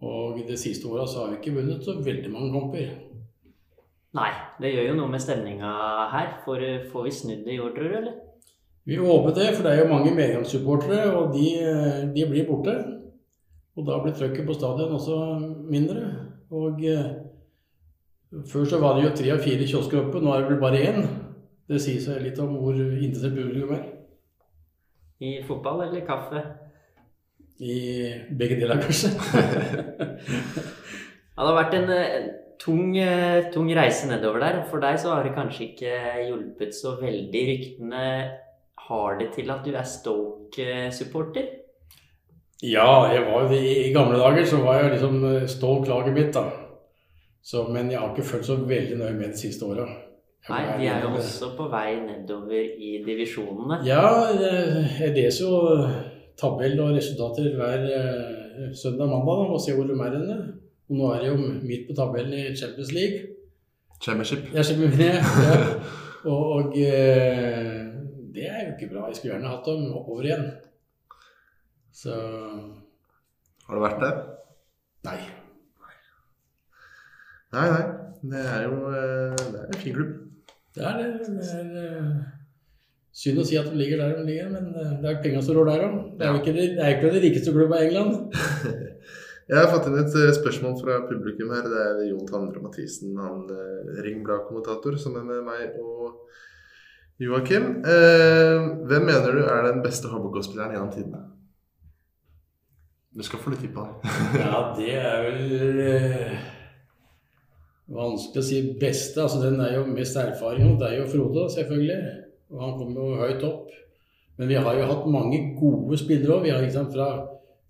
Og 0.03 0.39
de 0.47 0.57
siste 0.59 0.89
åra 0.89 1.07
så 1.07 1.23
har 1.23 1.31
vi 1.31 1.39
ikke 1.39 1.55
vunnet 1.57 1.85
så 1.85 1.95
veldig 2.03 2.31
mange 2.33 2.51
kamper. 2.51 2.91
Nei, 4.13 4.29
det 4.61 4.73
gjør 4.73 4.91
jo 4.91 4.97
noe 4.99 5.09
med 5.09 5.23
stemninga 5.23 5.71
her. 6.11 6.35
Får, 6.45 6.65
får 6.91 7.07
vi 7.07 7.13
snudd 7.17 7.47
det 7.47 7.55
i 7.55 7.61
år, 7.63 7.71
tror 7.73 7.89
du, 7.89 7.97
eller? 8.01 8.19
Vi 8.85 8.99
håper 8.99 9.35
det, 9.37 9.47
for 9.55 9.63
det 9.63 9.71
er 9.73 9.79
jo 9.81 9.93
mange 9.93 10.11
medgangssupportere, 10.13 11.05
og 11.15 11.31
de, 11.33 11.47
de 12.13 12.25
blir 12.29 12.49
borte. 12.49 12.75
Og 13.73 13.87
da 13.87 13.97
blir 14.03 14.13
trøkket 14.13 14.45
på 14.45 14.57
stadion 14.57 14.93
også 14.99 15.17
mindre. 15.71 16.03
Og 16.53 16.83
eh, 16.85 17.07
før 18.51 18.67
så 18.69 18.81
var 18.83 18.97
det 18.97 19.07
jo 19.07 19.15
tre 19.17 19.31
av 19.33 19.41
fire 19.41 19.65
kiosker 19.69 20.03
oppe, 20.03 20.21
nå 20.21 20.33
er 20.33 20.43
det 20.43 20.51
vel 20.51 20.61
bare 20.61 20.83
én. 20.83 21.07
Det 21.69 21.79
sier 21.81 22.03
seg 22.03 22.21
litt 22.21 22.41
om 22.43 22.57
hvor 22.59 22.75
interessert 22.75 23.37
publikum 23.39 23.73
er. 23.77 23.87
I 25.23 25.37
fotball 25.47 25.87
eller 25.87 26.05
kaffe? 26.05 26.43
I 27.59 27.75
begge 28.37 28.57
deler, 28.61 28.81
kanskje. 28.81 29.11
Det 31.33 31.41
har 31.41 31.55
vært 31.57 31.73
en, 31.73 31.89
en 31.89 32.25
tung, 32.61 32.97
eh, 32.97 33.49
tung 33.53 33.69
reise 33.73 34.07
nedover 34.09 34.43
der. 34.43 34.59
For 34.69 34.83
deg 34.83 34.99
så 35.01 35.15
har 35.15 35.25
det 35.25 35.33
kanskje 35.33 35.71
ikke 35.71 35.95
hjulpet 36.27 36.75
så 36.77 36.93
veldig. 37.01 37.43
Ryktene 37.49 38.03
har 38.87 39.17
det 39.19 39.31
til 39.33 39.49
at 39.49 39.65
du 39.65 39.73
er 39.73 39.87
Stoke-supporter. 39.87 41.49
ja, 42.63 43.11
jeg 43.11 43.25
var 43.25 43.41
jo 43.43 43.49
det, 43.49 43.61
i 43.87 43.93
gamle 43.95 44.19
dager 44.19 44.45
så 44.45 44.61
var 44.63 44.79
jeg 44.79 44.93
liksom 44.93 45.47
Stoke-laget 45.47 46.13
mitt, 46.13 46.33
da. 46.37 46.45
Så, 47.43 47.65
men 47.67 47.91
jeg 47.91 47.99
har 47.99 48.13
ikke 48.13 48.29
følt 48.29 48.45
så 48.45 48.55
veldig 48.55 48.97
nøye 49.01 49.17
med 49.17 49.33
de 49.33 49.39
siste 49.39 49.65
åra. 49.65 49.87
Nei, 50.49 50.63
de 50.79 50.87
er 50.91 51.03
jo 51.03 51.09
også 51.15 51.53
på 51.57 51.67
vei 51.71 51.97
nedover 52.03 52.63
i 52.77 52.97
divisjonene. 53.05 53.81
Ja, 53.87 54.03
jeg 54.31 54.87
jeg 54.99 55.13
leser 55.15 55.45
jo 55.47 55.59
tabell 56.39 56.79
og 56.83 56.95
resultater 56.97 57.53
hver 57.57 57.85
eh, 57.97 58.71
søndag 58.77 59.05
og 59.07 59.13
mandag 59.13 59.43
da, 59.43 59.53
og 59.55 59.61
se 59.63 59.75
hvor 59.75 59.87
de 59.89 59.95
er 59.97 60.17
henne. 60.17 60.37
Og 60.89 60.97
nå 60.99 61.11
er 61.13 61.23
de 61.23 61.29
jo 61.31 61.37
midt 61.63 61.87
på 61.89 61.95
tabellen 61.97 62.33
i 62.33 62.55
Champions 62.55 62.91
League. 62.95 63.19
Championship. 64.03 64.49
Ja, 64.53 64.63
championship. 64.63 64.99
ja. 64.99 65.61
Og, 66.23 66.43
og 66.57 66.77
eh, 66.79 67.79
det 68.35 68.45
er 68.49 68.59
jo 68.65 68.73
ikke 68.75 68.93
bra. 68.93 69.07
Jeg 69.09 69.15
skulle 69.19 69.33
gjerne 69.35 69.49
hatt 69.51 69.65
dem 69.67 69.89
oppover 69.95 70.27
igjen. 70.27 70.45
Så 71.93 72.13
Har 73.67 73.75
det 73.77 73.83
vært 73.83 74.03
det? 74.03 74.13
nei. 75.03 75.17
Nei, 77.53 77.65
nei. 77.69 77.83
Det 78.23 78.39
er 78.49 78.63
jo 78.65 78.77
eh, 78.89 79.35
det 79.51 79.59
er 79.59 79.67
en 79.67 79.81
fin 79.81 79.93
klubb. 79.97 80.13
Det 80.75 80.85
er 80.89 81.01
det. 81.01 81.09
Det 81.27 81.49
er 81.83 82.07
synd 83.13 83.41
å 83.41 83.45
si 83.45 83.59
at 83.59 83.69
de 83.69 83.77
ligger 83.77 84.01
der 84.01 84.15
de 84.17 84.25
ligger, 84.27 84.49
men 84.53 84.71
eh, 84.73 84.95
det 85.03 85.11
er 85.11 85.21
penga 85.25 85.43
som 85.45 85.57
rår 85.57 85.69
der 85.69 85.85
òg. 85.87 85.99
Det 86.17 86.25
er 86.25 86.33
jo 86.33 86.41
ikke 86.41 86.55
det, 86.55 86.69
det 86.77 86.85
er 86.85 86.95
ikke 86.95 87.11
den 87.13 87.25
rikeste 87.27 87.53
klubben 87.55 87.77
i 87.77 87.89
England. 87.89 88.13
Jeg 89.43 89.59
har 89.59 89.67
fått 89.73 89.89
inn 89.89 89.99
et 89.99 90.13
eh, 90.15 90.31
spørsmål 90.37 90.77
fra 90.79 91.01
publikum 91.09 91.51
her. 91.51 91.67
Det 91.67 91.81
er 91.83 92.01
Jon 92.07 92.27
Tandre 92.29 92.63
Mathisen, 92.63 93.11
han 93.19 93.43
eh, 93.51 93.99
Ringblad-kommentator, 94.05 94.95
som 95.01 95.17
er 95.19 95.27
med 95.27 95.43
meg 95.43 95.75
og 95.83 96.29
Joakim. 97.21 97.67
Eh, 97.83 98.69
hvem 98.87 99.07
mener 99.09 99.35
du 99.35 99.43
er 99.43 99.67
den 99.67 99.83
beste 99.83 100.11
HBK-spilleren 100.11 100.77
gjennom 100.77 100.93
tidene? 100.95 101.21
Du 103.13 103.21
skal 103.27 103.43
få 103.43 103.53
litt 103.53 103.61
tid 103.61 103.75
på 103.75 103.83
det. 103.83 104.15
Ja, 104.41 104.63
det 104.77 104.95
er 104.97 105.27
vel 105.27 105.41
vanskelig 107.93 108.41
å 108.41 108.47
si 108.47 108.61
beste. 108.79 109.21
Altså, 109.27 109.43
den 109.43 109.59
er 109.61 109.75
jo 109.75 109.89
mest 109.91 110.17
erfaring, 110.17 110.71
hos 110.71 110.79
det 110.79 110.87
er 110.87 111.01
jo 111.01 111.09
Frode, 111.11 111.49
selvfølgelig. 111.53 111.99
Og 112.53 112.61
han 112.61 112.75
kommer 112.79 113.01
jo 113.01 113.21
høyt 113.21 113.45
opp. 113.47 113.71
Men 114.37 114.49
vi 114.49 114.57
har 114.57 114.77
jo 114.77 114.89
hatt 114.89 115.09
mange 115.13 115.39
gode 115.59 115.97
spillere 116.01 116.37
òg. 116.37 116.45
Vi 116.47 116.53
har 116.53 116.65
ikke 116.65 116.87
fra 116.93 117.09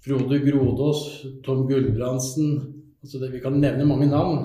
Frode 0.03 0.39
Grodås, 0.43 1.03
Tom 1.45 1.65
Gulbrandsen 1.67 2.49
altså 3.03 3.19
det, 3.19 3.31
Vi 3.33 3.39
kan 3.43 3.59
nevne 3.59 3.87
mange 3.87 4.07
navn. 4.11 4.43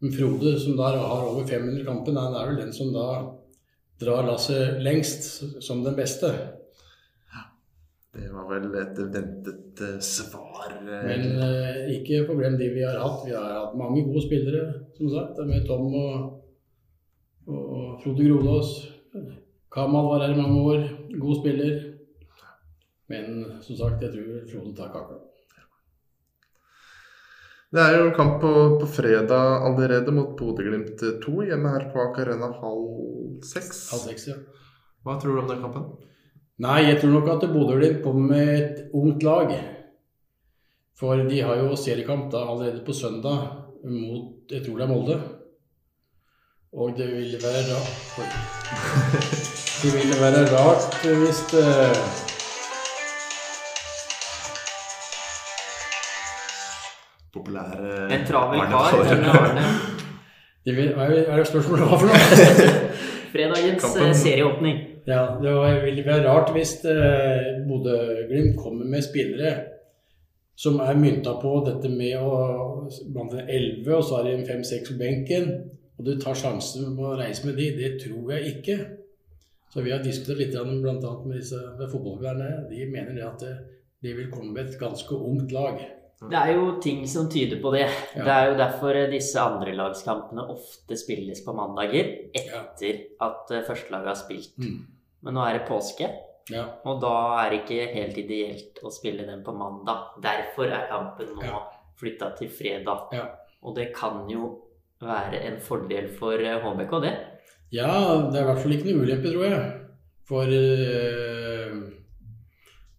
Men 0.00 0.12
Frode, 0.14 0.54
som 0.60 0.76
da 0.78 0.92
har 0.94 1.24
over 1.26 1.46
500 1.46 1.84
kamper, 1.84 2.16
han 2.16 2.36
er 2.36 2.50
vel 2.50 2.60
den 2.62 2.72
som 2.72 2.92
da 2.94 3.06
drar 3.98 4.28
lasset 4.28 4.78
lengst 4.84 5.26
som 5.64 5.82
den 5.84 5.96
beste. 5.98 6.30
Det 8.18 8.28
var 8.32 8.46
vel 8.50 8.72
et 8.80 8.98
ventet 9.14 9.80
eh, 9.84 9.98
svar. 10.02 10.70
eh, 10.80 11.02
Men 11.06 11.42
eh, 11.44 11.82
ikke 11.98 12.24
problem 12.26 12.56
de 12.58 12.70
vi 12.74 12.82
har 12.82 12.98
hatt. 12.98 13.20
Vi 13.26 13.34
har 13.34 13.52
hatt 13.52 13.76
mange 13.78 14.04
gode 14.06 14.22
spillere, 14.24 14.62
som 14.96 15.10
sagt. 15.12 15.38
Med 15.46 15.66
Tom 15.68 15.92
og, 15.94 16.40
og 17.46 18.00
Frode 18.02 18.26
Grodås. 18.26 18.72
Kamal 19.74 20.10
var 20.10 20.24
her 20.24 20.34
i 20.34 20.40
mange 20.40 20.60
år. 20.72 20.84
God 21.20 21.40
spiller. 21.40 21.80
Men 23.08 23.44
som 23.64 23.76
sagt, 23.76 24.02
jeg 24.02 24.12
tror 24.12 24.46
Frode 24.52 24.76
tar 24.76 24.92
kaka. 24.92 25.18
Det 27.68 27.82
er 27.84 27.98
jo 28.00 28.12
kamp 28.16 28.38
på, 28.40 28.50
på 28.80 28.86
fredag 28.88 29.64
allerede 29.68 30.12
mot 30.16 30.30
Bodø-Glimt 30.38 31.02
2 31.24 31.32
hjemme 31.50 31.72
her 31.74 31.90
på 31.92 32.00
Aker 32.00 32.30
Arena 32.30 32.48
halv 32.62 33.42
seks. 33.44 33.82
Halv 33.92 34.06
seks, 34.08 34.28
ja. 34.30 34.36
Hva 35.04 35.18
tror 35.20 35.36
du 35.36 35.42
om 35.42 35.50
den 35.50 35.60
kampen? 35.66 35.84
Nei, 36.64 36.78
jeg 36.86 37.02
tror 37.02 37.12
nok 37.18 37.28
at 37.34 37.44
Bodø-Glimt 37.52 38.00
kommer 38.06 38.32
med 38.32 38.54
et 38.54 38.96
ungt 38.96 39.26
lag. 39.26 39.52
For 40.98 41.28
de 41.28 41.42
har 41.44 41.60
jo 41.60 41.76
seriekamp 41.76 42.32
da 42.32 42.46
allerede 42.48 42.80
på 42.86 42.96
søndag 42.96 43.44
mot 43.84 44.50
jeg 44.50 44.64
tror 44.64 44.80
det 44.80 44.88
er 44.88 44.92
Molde. 44.94 45.20
Og 46.72 46.96
det 46.96 47.12
vil 47.12 47.38
være 47.44 47.68
rart. 47.68 49.54
Det 49.82 49.90
ville 49.94 50.16
være 50.20 50.40
rart 50.58 50.94
hvis 51.04 51.40
det 51.52 51.66
Populære 57.34 58.08
En 58.14 58.26
travel 58.26 58.60
kar, 58.72 58.90
det 60.66 60.74
Hva 60.96 61.06
er 61.06 61.36
det 61.36 61.46
spørsmålet 61.46 61.86
hva 61.86 62.00
for 62.02 62.10
noe? 62.10 62.18
Fredagens 63.32 63.84
Kampen. 63.84 64.14
serieåpning. 64.18 64.82
Ja, 65.06 65.22
det 65.38 65.54
ville 65.84 66.06
være 66.10 66.26
rart 66.26 66.50
hvis 66.56 66.74
eh, 66.82 67.62
Bodø-Glimt 67.70 68.58
kommer 68.58 68.84
med 68.84 69.06
spillere 69.06 69.56
som 70.58 70.80
er 70.82 70.98
mynta 70.98 71.38
på 71.38 71.60
dette 71.70 71.86
med 71.92 72.18
å 72.18 72.38
blant 73.14 73.30
en 73.30 73.46
elleve, 73.46 73.94
og 73.94 74.02
så 74.02 74.18
er 74.18 74.26
det 74.26 74.38
en 74.40 74.48
fem-seks 74.48 74.90
på 74.90 74.98
benken, 74.98 75.52
og 75.94 76.08
du 76.08 76.16
tar 76.18 76.34
sjansen 76.34 76.96
på 76.98 77.12
å 77.12 77.18
reise 77.20 77.46
med 77.46 77.60
de, 77.60 77.76
det 77.78 77.92
tror 78.02 78.32
jeg 78.34 78.56
ikke. 78.56 78.78
Så 79.68 79.82
vi 79.84 79.92
har 79.92 80.00
diskutert 80.04 80.38
litt 80.40 80.54
bl.a. 80.56 81.10
med 81.26 81.36
disse 81.36 81.58
fotballspillerne. 81.78 82.68
De 82.70 82.86
mener 82.88 83.14
det 83.18 83.26
at 83.26 83.44
de 84.02 84.12
vil 84.16 84.30
komme 84.32 84.54
med 84.54 84.68
et 84.70 84.78
ganske 84.80 85.14
ungt 85.14 85.52
lag. 85.52 85.80
Det 86.18 86.34
er 86.34 86.50
jo 86.56 86.70
ting 86.82 87.04
som 87.06 87.28
tyder 87.30 87.60
på 87.62 87.70
det. 87.76 87.84
Ja. 88.16 88.24
Det 88.26 88.32
er 88.34 88.48
jo 88.50 88.54
derfor 88.58 88.96
disse 89.12 89.38
andrelagskampene 89.38 90.48
ofte 90.50 90.96
spilles 90.98 91.44
på 91.46 91.54
mandager 91.54 92.08
etter 92.34 93.04
at 93.22 93.52
eh, 93.54 93.62
førstelaget 93.66 94.10
har 94.10 94.18
spilt. 94.18 94.56
Mm. 94.58 94.80
Men 95.22 95.36
nå 95.38 95.44
er 95.46 95.58
det 95.60 95.68
påske, 95.68 96.08
Ja. 96.50 96.64
og 96.88 97.00
da 97.02 97.12
er 97.44 97.50
det 97.52 97.60
ikke 97.62 97.92
helt 97.94 98.18
ideelt 98.18 98.80
å 98.82 98.90
spille 98.90 99.26
den 99.28 99.44
på 99.46 99.52
mandag. 99.54 100.08
Derfor 100.24 100.66
er 100.72 100.88
kampen 100.90 101.34
nå 101.36 101.44
Ja. 101.44 101.60
flytta 102.00 102.32
til 102.38 102.48
fredag. 102.50 103.12
Ja. 103.12 103.26
Og 103.62 103.76
det 103.76 103.92
kan 103.94 104.26
jo 104.30 104.56
være 105.00 105.38
en 105.46 105.60
fordel 105.60 106.08
for 106.08 106.32
eh, 106.34 106.58
HBK, 106.64 107.00
det. 107.04 107.14
Ja, 107.74 107.92
det 108.30 108.38
er 108.38 108.44
i 108.44 108.48
hvert 108.48 108.62
fall 108.62 108.74
ikke 108.76 108.92
noe 108.92 109.04
ulempe, 109.04 109.32
tror 109.32 109.44
jeg. 109.44 109.64
For 110.28 110.52
eh, 110.52 111.74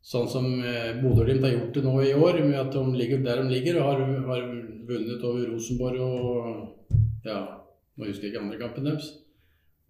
sånn 0.10 0.28
som 0.30 0.50
eh, 0.66 0.98
Bodø-Glimt 1.02 1.46
har 1.46 1.56
gjort 1.56 1.78
det 1.78 1.86
nå 1.86 1.96
i 2.06 2.14
år, 2.18 2.42
med 2.46 2.60
at 2.62 2.74
de 2.74 2.84
ligger 2.98 3.24
der 3.26 3.42
de 3.44 3.54
ligger, 3.54 3.80
og 3.82 3.90
har, 3.92 4.04
har 4.30 4.46
vunnet 4.90 5.26
over 5.26 5.48
Rosenborg 5.54 6.04
og 6.06 6.98
Ja, 7.26 7.40
nå 8.00 8.08
husker 8.08 8.30
jeg 8.30 8.34
ikke 8.34 8.46
andre 8.46 8.60
kampen 8.62 8.86
deres. 8.88 9.10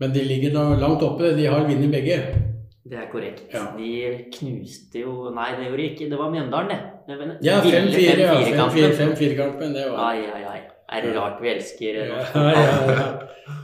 Men 0.01 0.15
de 0.15 0.23
ligger 0.25 0.55
da 0.55 0.63
langt 0.79 1.03
oppe. 1.05 1.35
De 1.37 1.45
har 1.45 1.67
vunnet 1.67 1.91
begge. 1.93 2.15
Det 2.89 2.97
er 2.97 3.09
korrekt. 3.11 3.43
Ja. 3.53 3.67
De 3.77 4.29
knuste 4.33 5.03
jo 5.03 5.29
Nei, 5.35 5.51
det 5.59 5.67
gjorde 5.67 5.81
de 5.83 5.89
ikke. 5.91 6.07
Det 6.09 6.19
var 6.19 6.31
Mjøndalen, 6.33 6.71
det. 6.71 6.79
Ja, 7.41 7.61
5-4, 7.65 8.19
ja. 8.21 8.33
5-4-kampen. 8.33 8.91
5-4-kampen, 8.99 9.73
det 9.73 9.85
var 9.89 10.11
Ai, 10.11 10.27
ai, 10.29 10.43
ai. 10.45 10.59
Er 10.89 11.05
det 11.05 11.13
rart 11.15 11.41
vi 11.41 11.49
elsker 11.51 11.97
ja, 12.01 12.21
ja, 12.33 12.63
ja. 12.89 13.05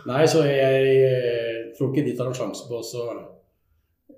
Nei, 0.06 0.26
så 0.30 0.44
jeg, 0.46 0.92
eh, 1.06 1.72
tror 1.78 1.92
ikke 1.92 2.06
de 2.06 2.14
tar 2.18 2.30
en 2.30 2.38
sjanse 2.38 2.68
på 2.70 2.82
å 2.82 3.16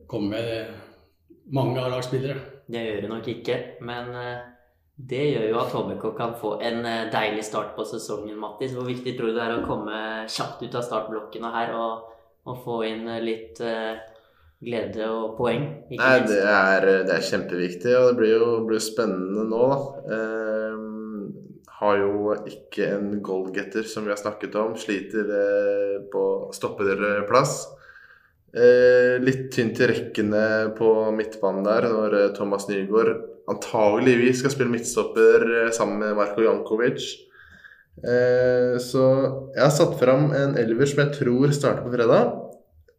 komme 0.07 0.31
med 0.35 1.51
mange 1.55 1.79
av 1.79 1.91
lagspillere. 1.91 2.63
Det 2.67 2.83
gjør 2.83 3.01
det 3.03 3.11
nok 3.11 3.29
ikke, 3.31 3.57
men 3.87 4.11
eh, 4.15 4.41
det 5.11 5.23
gjør 5.29 5.47
jo 5.51 5.61
at 5.61 5.75
HBK 5.75 6.05
kan 6.17 6.35
få 6.39 6.57
en 6.67 6.83
eh, 6.87 7.07
deilig 7.11 7.45
start 7.47 7.75
på 7.77 7.87
sesongen, 7.87 8.35
Mattis. 8.39 8.75
Hvor 8.75 8.87
viktig 8.87 9.15
tror 9.15 9.31
du 9.31 9.39
det 9.39 9.45
er 9.45 9.55
å 9.55 9.65
komme 9.67 10.27
kjapt 10.31 10.63
ut 10.63 10.75
av 10.75 10.87
startblokkene 10.87 11.53
her 11.55 11.75
og, 11.79 12.11
og 12.47 12.63
få 12.63 12.81
inn 12.89 13.07
litt 13.23 13.63
glede 14.63 15.05
og 15.11 15.37
poeng? 15.37 15.67
Nei, 15.91 16.15
det 16.27 16.41
er, 16.41 16.87
det 17.07 17.13
er 17.13 17.25
kjempeviktig, 17.29 17.93
og 17.97 18.11
det 18.11 18.17
blir 18.21 18.35
jo 18.35 18.51
blir 18.67 18.83
spennende 18.83 19.45
nå, 19.49 19.63
da. 19.71 19.79
Ehm, 20.17 20.85
har 21.77 21.99
jo 22.01 22.33
ikke 22.49 22.87
en 22.95 23.09
goalgetter, 23.21 23.85
som 23.85 24.07
vi 24.07 24.13
har 24.13 24.19
snakket 24.19 24.55
om. 24.57 24.73
Sliter 24.81 25.29
eh, 25.29 25.97
på 26.09 26.23
stopperplass. 26.57 27.59
Eh, 28.57 29.17
litt 29.21 29.51
tynt 29.53 29.77
i 29.83 29.89
rekkene 29.91 30.43
på 30.77 30.89
midtbanen 31.13 31.65
der 31.67 31.89
når 31.91 32.15
eh, 32.17 32.29
Thomas 32.33 32.65
Nygaard 32.71 33.13
antageligvis 33.51 34.41
skal 34.41 34.55
spille 34.55 34.73
midtstopper 34.73 35.45
eh, 35.67 35.71
sammen 35.75 36.01
med 36.01 36.17
Marko 36.17 36.41
Jankovic. 36.41 37.05
Eh, 38.01 38.77
så 38.81 39.05
jeg 39.53 39.61
har 39.61 39.73
satt 39.73 39.97
fram 40.01 40.31
en 40.33 40.57
elver 40.57 40.89
som 40.89 41.03
jeg 41.03 41.19
tror 41.19 41.53
starter 41.53 41.85
på 41.85 41.93
fredag. 41.93 42.33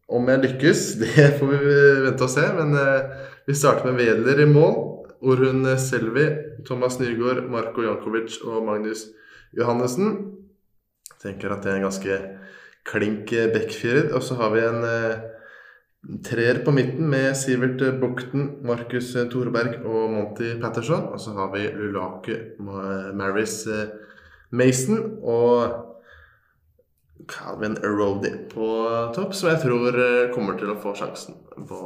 Om 0.08 0.28
jeg 0.32 0.42
lykkes, 0.44 0.82
det 1.02 1.26
får 1.38 1.50
vi 1.52 1.58
vente 2.06 2.24
og 2.24 2.32
se. 2.32 2.44
Men 2.56 2.74
eh, 2.80 3.26
vi 3.48 3.56
starter 3.56 3.90
med 3.90 4.00
Wedler 4.00 4.44
i 4.44 4.48
mål. 4.48 4.76
Orhun 5.18 5.64
Selvi, 5.82 6.28
Thomas 6.68 7.00
Nygaard, 7.00 7.42
Marko 7.50 7.82
Jankovic 7.82 8.36
og 8.46 8.60
Magnus 8.68 9.08
Johannessen. 9.58 10.12
Tenker 11.18 11.50
at 11.50 11.64
det 11.64 11.72
er 11.72 11.80
en 11.80 11.88
ganske 11.88 12.18
klink 12.88 13.32
eh, 13.34 13.50
backfirer. 13.52 14.12
Og 14.14 14.22
så 14.24 14.38
har 14.38 14.54
vi 14.54 14.62
en 14.64 14.86
eh, 14.86 15.26
treer 16.24 16.62
på 16.64 16.72
midten 16.72 17.08
med 17.10 17.34
Sivert 17.36 17.82
Bukten, 18.00 18.46
Markus 18.64 19.10
Toreberg 19.32 19.80
og 19.82 20.12
Monty 20.14 20.54
Patterson. 20.62 21.08
Og 21.12 21.20
så 21.20 21.34
har 21.36 21.50
vi 21.56 21.66
Lulake 21.74 22.38
Ma- 22.62 23.10
Maris 23.18 23.64
eh, 23.66 23.90
Mason 24.54 25.18
og 25.20 25.97
Calvin 27.26 27.76
Erodi 27.82 28.30
på 28.52 28.68
topp, 29.16 29.34
som 29.34 29.50
jeg 29.50 29.62
tror 29.64 29.98
eh, 29.98 30.30
kommer 30.34 30.58
til 30.60 30.72
å 30.72 30.78
få 30.80 30.94
sjansen 30.98 31.38
på, 31.68 31.80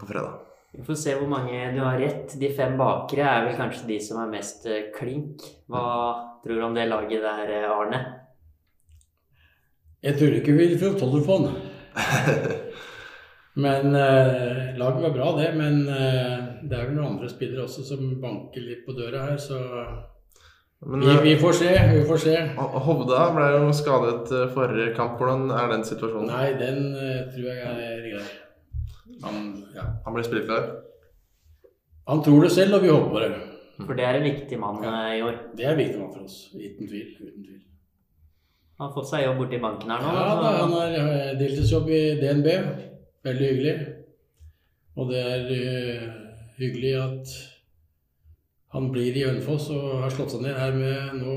på 0.00 0.08
fredag. 0.08 0.44
Vi 0.72 0.84
får 0.84 0.98
se 1.00 1.14
hvor 1.16 1.30
mange 1.30 1.70
du 1.74 1.80
har 1.80 1.98
rett. 2.00 2.34
De 2.40 2.50
fem 2.54 2.76
bakre 2.78 3.24
er 3.24 3.46
vel 3.46 3.56
kanskje 3.58 3.88
de 3.88 4.00
som 4.04 4.20
er 4.22 4.32
mest 4.32 4.66
eh, 4.68 4.90
klink. 4.94 5.46
Hva 5.70 5.84
tror 6.44 6.58
du 6.58 6.66
om 6.66 6.76
det 6.76 6.88
laget 6.90 7.24
der, 7.24 7.54
eh, 7.56 7.70
Arne? 7.72 8.02
Jeg 10.04 10.18
tror 10.18 10.36
ikke 10.38 10.54
vi 10.54 10.68
vil 10.74 11.24
få 11.26 11.38
den. 11.46 11.56
Men 13.64 13.94
eh, 13.94 14.76
laget 14.78 15.02
var 15.02 15.10
bra, 15.16 15.32
det. 15.40 15.48
Men 15.56 15.80
eh, 15.88 16.36
det 16.62 16.76
er 16.76 16.84
vel 16.86 16.94
noen 16.94 17.16
andre 17.16 17.30
spillere 17.32 17.64
også 17.64 17.82
som 17.88 18.04
banker 18.22 18.62
litt 18.62 18.84
på 18.86 18.94
døra 18.94 19.24
her, 19.30 19.40
så 19.42 19.58
Men 20.86 21.00
vi, 21.00 21.10
eh, 21.10 21.22
vi 21.22 21.36
får 21.36 21.52
se. 21.52 21.70
Vi 21.94 22.04
får 22.04 22.16
se. 22.16 22.36
Hovda 22.56 23.22
ble 23.34 23.46
jo 23.56 23.70
skadet 23.74 24.30
eh, 24.30 24.50
forrige 24.54 24.92
kamp. 24.96 25.18
Hvordan 25.18 25.50
er 25.50 25.72
den 25.72 25.84
situasjonen? 25.86 26.30
Nei, 26.30 26.52
den 26.60 26.84
eh, 26.94 27.24
tror 27.32 27.48
jeg 27.50 27.88
er 27.88 28.04
grei. 28.12 28.26
Han, 29.24 29.40
ja. 29.74 29.86
Han 30.04 30.14
ble 30.14 30.24
spilleklar? 30.26 30.68
Han 32.08 32.22
tror 32.24 32.46
det 32.46 32.52
selv, 32.54 32.78
og 32.78 32.86
vi 32.86 32.92
håper 32.94 33.10
på 33.10 33.24
det. 33.24 33.32
For 33.82 33.98
det 33.98 34.06
er 34.06 34.18
en 34.18 34.28
viktig 34.28 34.58
mann 34.58 34.78
ja. 34.84 34.94
i 35.16 35.22
år. 35.22 35.42
Det 35.58 35.66
er 35.66 35.74
en 35.74 35.82
viktig 35.82 35.98
mann 35.98 36.14
for 36.14 36.28
oss. 36.28 36.38
Uten 36.54 36.86
tvil. 36.86 37.10
Uten 37.18 37.42
tvil. 37.42 37.60
Han 38.78 38.86
har 38.86 38.94
fått 38.94 39.10
seg 39.10 39.24
jobb 39.24 39.42
borti 39.42 39.58
banken 39.58 39.90
her 39.90 40.02
nå. 40.04 40.14
Ja, 40.14 40.24
da, 40.38 40.50
han 40.62 40.74
har 40.76 41.38
deltidsjobb 41.40 41.90
i 41.90 42.02
DNB. 42.22 42.48
Veldig 43.26 43.48
hyggelig. 43.50 43.76
Og 44.98 45.10
det 45.10 45.22
er 45.26 45.48
uh, 45.50 46.04
hyggelig 46.58 46.92
at 47.02 47.32
han 48.74 48.90
blir 48.92 49.16
i 49.16 49.24
Hønefoss 49.24 49.70
og 49.72 50.02
har 50.04 50.12
slått 50.12 50.34
seg 50.34 50.44
ned 50.44 50.58
her 50.58 50.74
med 50.76 51.20
nå 51.22 51.36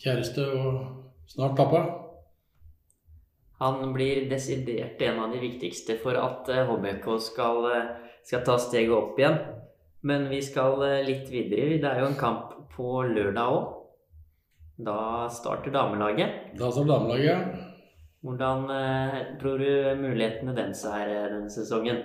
kjæreste 0.00 0.46
og 0.56 0.78
snart 1.28 1.56
pappa. 1.58 1.82
Han 3.60 3.92
blir 3.92 4.24
desidert 4.30 5.02
en 5.04 5.20
av 5.20 5.34
de 5.34 5.42
viktigste 5.42 5.98
for 6.00 6.16
at 6.16 6.48
eh, 6.48 6.64
HBK 6.64 7.10
skal, 7.20 7.66
eh, 7.74 7.90
skal 8.24 8.46
ta 8.46 8.56
steget 8.56 8.94
opp 8.96 9.20
igjen. 9.20 9.36
Men 10.08 10.30
vi 10.32 10.40
skal 10.42 10.80
eh, 10.86 11.02
litt 11.04 11.28
videre. 11.28 11.76
Det 11.76 11.90
er 11.90 12.00
jo 12.00 12.08
en 12.08 12.20
kamp 12.20 12.54
på 12.72 13.02
lørdag 13.10 13.58
òg. 13.58 13.76
Da 14.80 15.28
starter 15.28 15.74
damelaget. 15.74 16.56
Da 16.56 16.70
står 16.72 16.88
damelaget. 16.88 17.50
Hvordan 18.24 18.64
eh, 18.72 19.18
tror 19.40 19.60
du 19.60 19.70
mulighetene 20.00 20.56
deres 20.56 20.82
er 20.88 21.08
eh, 21.08 21.28
denne 21.34 21.52
sesongen? 21.52 22.00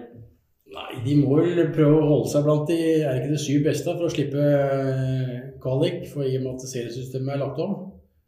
Nei, 0.74 0.94
de 1.06 1.16
må 1.20 1.36
vel 1.38 1.68
prøve 1.76 2.00
å 2.00 2.08
holde 2.10 2.30
seg 2.32 2.46
blant 2.46 2.66
de 2.70 2.78
er 2.82 3.12
det 3.12 3.20
ikke 3.20 3.34
det 3.36 3.42
syv 3.44 3.68
beste 3.68 3.92
for 3.92 4.08
å 4.08 4.14
slippe 4.14 4.46
eh, 4.46 5.36
kvalik, 5.62 6.00
for 6.10 6.26
i 6.26 6.34
og 6.40 6.46
med 6.46 6.56
at 6.56 6.66
seriesystemet 6.72 7.36
er 7.36 7.44
lagt 7.44 7.62
om. 7.62 7.76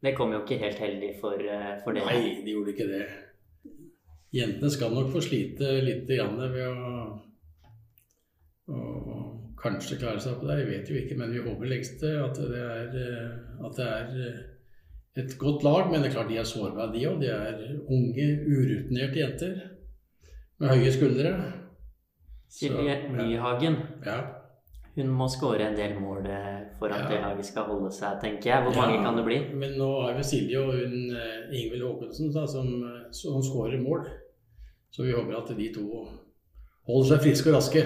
Det 0.06 0.14
kom 0.18 0.36
jo 0.36 0.44
ikke 0.44 0.60
helt 0.62 0.84
heldig 0.84 1.16
for, 1.22 1.42
eh, 1.42 1.72
for 1.82 1.98
dere. 1.98 2.12
Nei, 2.14 2.36
de 2.46 2.54
gjorde 2.54 2.76
ikke 2.76 2.90
det. 2.92 3.08
Jentene 4.38 4.70
skal 4.70 4.94
nok 4.94 5.10
få 5.16 5.24
slite 5.26 5.80
litt 5.82 6.06
ved 6.06 6.62
å, 6.68 6.94
å 8.70 8.80
kanskje 9.58 9.98
klare 9.98 10.22
seg 10.22 10.38
på 10.38 10.46
det. 10.46 10.60
Jeg 10.62 10.70
vet 10.70 10.92
jo 10.92 11.02
ikke, 11.02 11.18
men 11.18 11.34
vi 11.34 11.42
håper 11.42 11.72
lengst 11.74 12.04
at 12.06 12.38
det 12.38 12.62
er, 12.62 12.98
at 13.66 13.80
det 13.80 13.88
er 13.88 14.18
eh, 14.28 14.42
et 15.24 15.38
godt 15.42 15.66
lag. 15.66 15.90
Men 15.90 16.04
det 16.04 16.12
er 16.12 16.20
klart 16.20 16.30
de 16.30 16.38
er 16.38 16.52
sårbare, 16.54 16.94
de 16.94 17.08
òg. 17.10 17.22
De 17.24 17.34
er 17.34 17.64
unge, 17.82 18.28
urutinerte 18.46 19.24
jenter 19.24 19.64
med 20.62 20.76
høye 20.76 20.94
skuldre. 20.94 21.40
Silje 22.50 22.94
ja. 22.96 23.10
Nyhagen 23.12 23.76
Ja. 24.06 24.18
hun 24.96 25.10
må 25.14 25.28
skåre 25.30 25.62
en 25.68 25.76
del 25.76 26.00
mål 26.00 26.26
eh, 26.26 26.62
for 26.80 26.90
at 26.90 27.04
Ja. 27.04 27.10
det 27.10 27.22
laget 27.22 27.46
skal 27.46 27.64
holde 27.70 27.92
seg, 27.92 28.20
tenker 28.22 28.50
jeg. 28.50 28.64
Hvor 28.64 28.74
Ja, 28.74 28.82
mange 28.82 29.04
kan 29.04 29.16
det 29.18 29.26
bli? 29.26 29.40
Men 29.54 29.78
nå 29.78 29.90
har 30.06 30.14
vi 30.18 30.24
Silje 30.24 30.58
og 30.64 30.74
hun 30.74 31.16
eh, 31.16 31.52
Ingvild 31.60 31.84
Håkonsen 31.84 32.34
da, 32.34 32.46
som, 32.48 32.68
eh, 32.84 33.12
som 33.12 33.42
skårer 33.42 33.82
mål. 33.84 34.08
Så 34.92 35.04
vi 35.04 35.12
håper 35.14 35.38
at 35.38 35.56
de 35.58 35.74
to 35.74 36.08
holder 36.88 37.10
seg 37.18 37.20
friske 37.26 37.50
og 37.52 37.56
raske. 37.60 37.84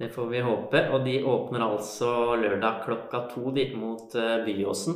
Det 0.00 0.08
får 0.14 0.30
vi 0.30 0.40
håpe. 0.40 0.80
Og 0.94 1.04
de 1.04 1.18
åpner 1.28 1.60
altså 1.60 2.34
lørdag 2.40 2.82
klokka 2.86 3.28
to 3.34 3.50
dit 3.52 3.74
mot 3.76 4.10
Byåsen. 4.46 4.94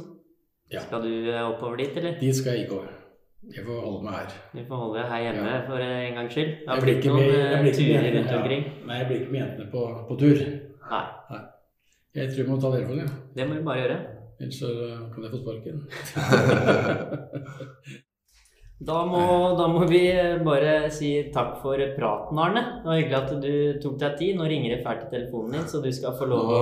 Ja. 0.72 0.80
Skal 0.80 1.02
du 1.02 1.30
oppover 1.44 1.76
dit, 1.76 1.96
eller? 1.96 2.18
Dit 2.18 2.35
skal 2.37 2.54
jeg 2.57 2.64
ikke 2.64 2.78
over. 2.80 2.92
Jeg 3.52 3.64
får 3.66 3.76
holde 3.85 4.02
meg 4.07 4.14
her. 4.14 4.28
Du 4.54 4.61
får 4.68 4.76
holde 4.83 4.96
deg 5.00 5.07
her 5.12 5.20
hjemme 5.26 5.48
Ja. 5.52 5.59
for 5.68 5.78
en 5.85 6.14
gangs 6.18 6.33
skyld. 6.33 6.50
Det 6.64 6.68
har 6.68 6.74
Jeg 6.76 6.83
blir 6.83 6.94
blitt 6.94 7.04
ikke 7.04 7.12
noen 7.12 7.20
med- 7.20 7.35
jeg 7.35 7.38
eh, 7.44 7.48
blir 7.61 7.70
ikke 7.70 7.74
med 7.74 7.74
turer 7.74 7.88
jentene, 8.04 8.18
rundt 8.18 8.30
ja. 8.30 8.37
omkring. 8.40 8.62
Nei, 8.87 8.94
jeg 8.98 9.07
blir 9.09 9.18
ikke 9.20 9.33
med 9.33 9.40
jentene 9.42 9.66
på, 9.74 9.80
på 10.09 10.14
tur. 10.22 10.38
Nei, 10.90 11.04
Jeg 12.14 12.24
tror 12.30 12.40
jeg 12.44 12.48
må 12.48 12.54
ta 12.61 12.68
telefonen, 12.70 13.00
ja. 13.04 13.09
det 13.37 13.42
må 13.48 13.52
vi 13.54 13.62
bare 13.68 13.80
gjøre. 13.83 13.98
ellers 14.40 14.59
så 14.61 14.68
kan 15.14 15.22
jeg 15.24 15.33
få 15.35 15.38
sparken. 15.44 15.76
Da 18.85 19.04
må, 19.07 19.20
da 19.57 19.66
må 19.70 19.85
vi 19.88 20.00
bare 20.44 20.90
si 20.92 21.30
takk 21.33 21.54
for 21.62 21.78
praten, 21.96 22.38
Arne. 22.42 22.62
Det 22.83 22.87
var 22.90 22.96
hyggelig 22.98 23.20
at 23.20 23.30
du 23.40 23.78
tok 23.80 23.94
deg 24.00 24.16
tid. 24.18 24.35
Nå 24.37 24.44
ringer 24.50 24.74
det 24.76 24.83
fælt 24.85 25.04
i 25.07 25.11
telefonen 25.14 25.52
din, 25.52 25.68
så 25.70 25.76
du 25.80 25.92
skal 25.94 26.12
få 26.18 26.24
lov 26.28 26.50
å, 26.52 26.59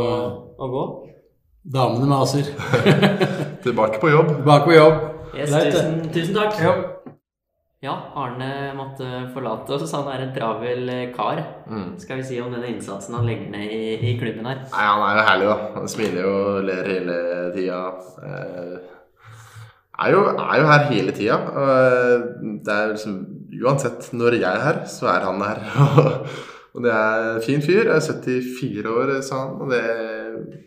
å 0.60 0.66
gå. 0.74 0.82
Damene 1.72 2.06
maser. 2.12 2.44
Tilbake 3.64 3.98
på 4.02 4.08
jobb. 4.12 4.28
Tilbake 4.36 4.64
på 4.68 4.72
jobb. 4.76 4.96
Yes, 5.32 5.48
tusen, 5.48 6.02
tusen 6.12 6.36
takk. 6.36 6.58
Ja. 6.60 6.72
Ja, 7.82 7.92
Arne 8.14 8.70
måtte 8.78 9.06
forlate 9.34 9.74
oss. 9.74 9.90
Han 9.96 10.06
er 10.12 10.22
en 10.22 10.34
travel 10.36 10.90
kar. 11.16 11.40
Mm. 11.66 11.96
Skal 11.98 12.20
vi 12.20 12.26
si 12.28 12.38
om 12.38 12.52
den 12.54 12.62
innsatsen 12.68 13.16
han 13.16 13.26
legger 13.26 13.48
ned 13.50 13.72
i, 13.74 13.96
i 14.06 14.12
klubben 14.20 14.46
her. 14.46 14.60
Nei, 14.70 14.84
han 14.86 15.02
er 15.02 15.16
jo 15.16 15.24
herlig, 15.26 15.48
da. 15.48 15.56
Han 15.78 15.90
smiler 15.90 16.20
jo 16.22 16.34
og 16.52 16.68
ler 16.68 16.90
hele 16.92 17.16
tida. 17.56 17.80
Eh, 18.28 18.76
er, 19.98 20.14
jo, 20.14 20.22
er 20.30 20.60
jo 20.60 20.68
her 20.70 20.86
hele 20.92 21.16
tida. 21.16 21.40
Det 22.62 22.76
er 22.76 22.94
liksom 22.94 23.22
Uansett 23.62 24.06
når 24.16 24.38
jeg 24.38 24.48
er 24.48 24.62
her, 24.64 24.78
så 24.88 25.10
er 25.12 25.26
han 25.26 25.42
her. 25.44 25.58
og 26.74 26.86
det 26.86 26.94
er 26.94 27.26
en 27.32 27.42
fin 27.44 27.66
fyr. 27.66 27.90
Jeg 27.90 27.96
er 27.98 28.06
74 28.06 28.94
år, 28.94 29.16
sa 29.26 29.42
han. 29.42 29.58
Og 29.58 29.74
det 29.74 29.82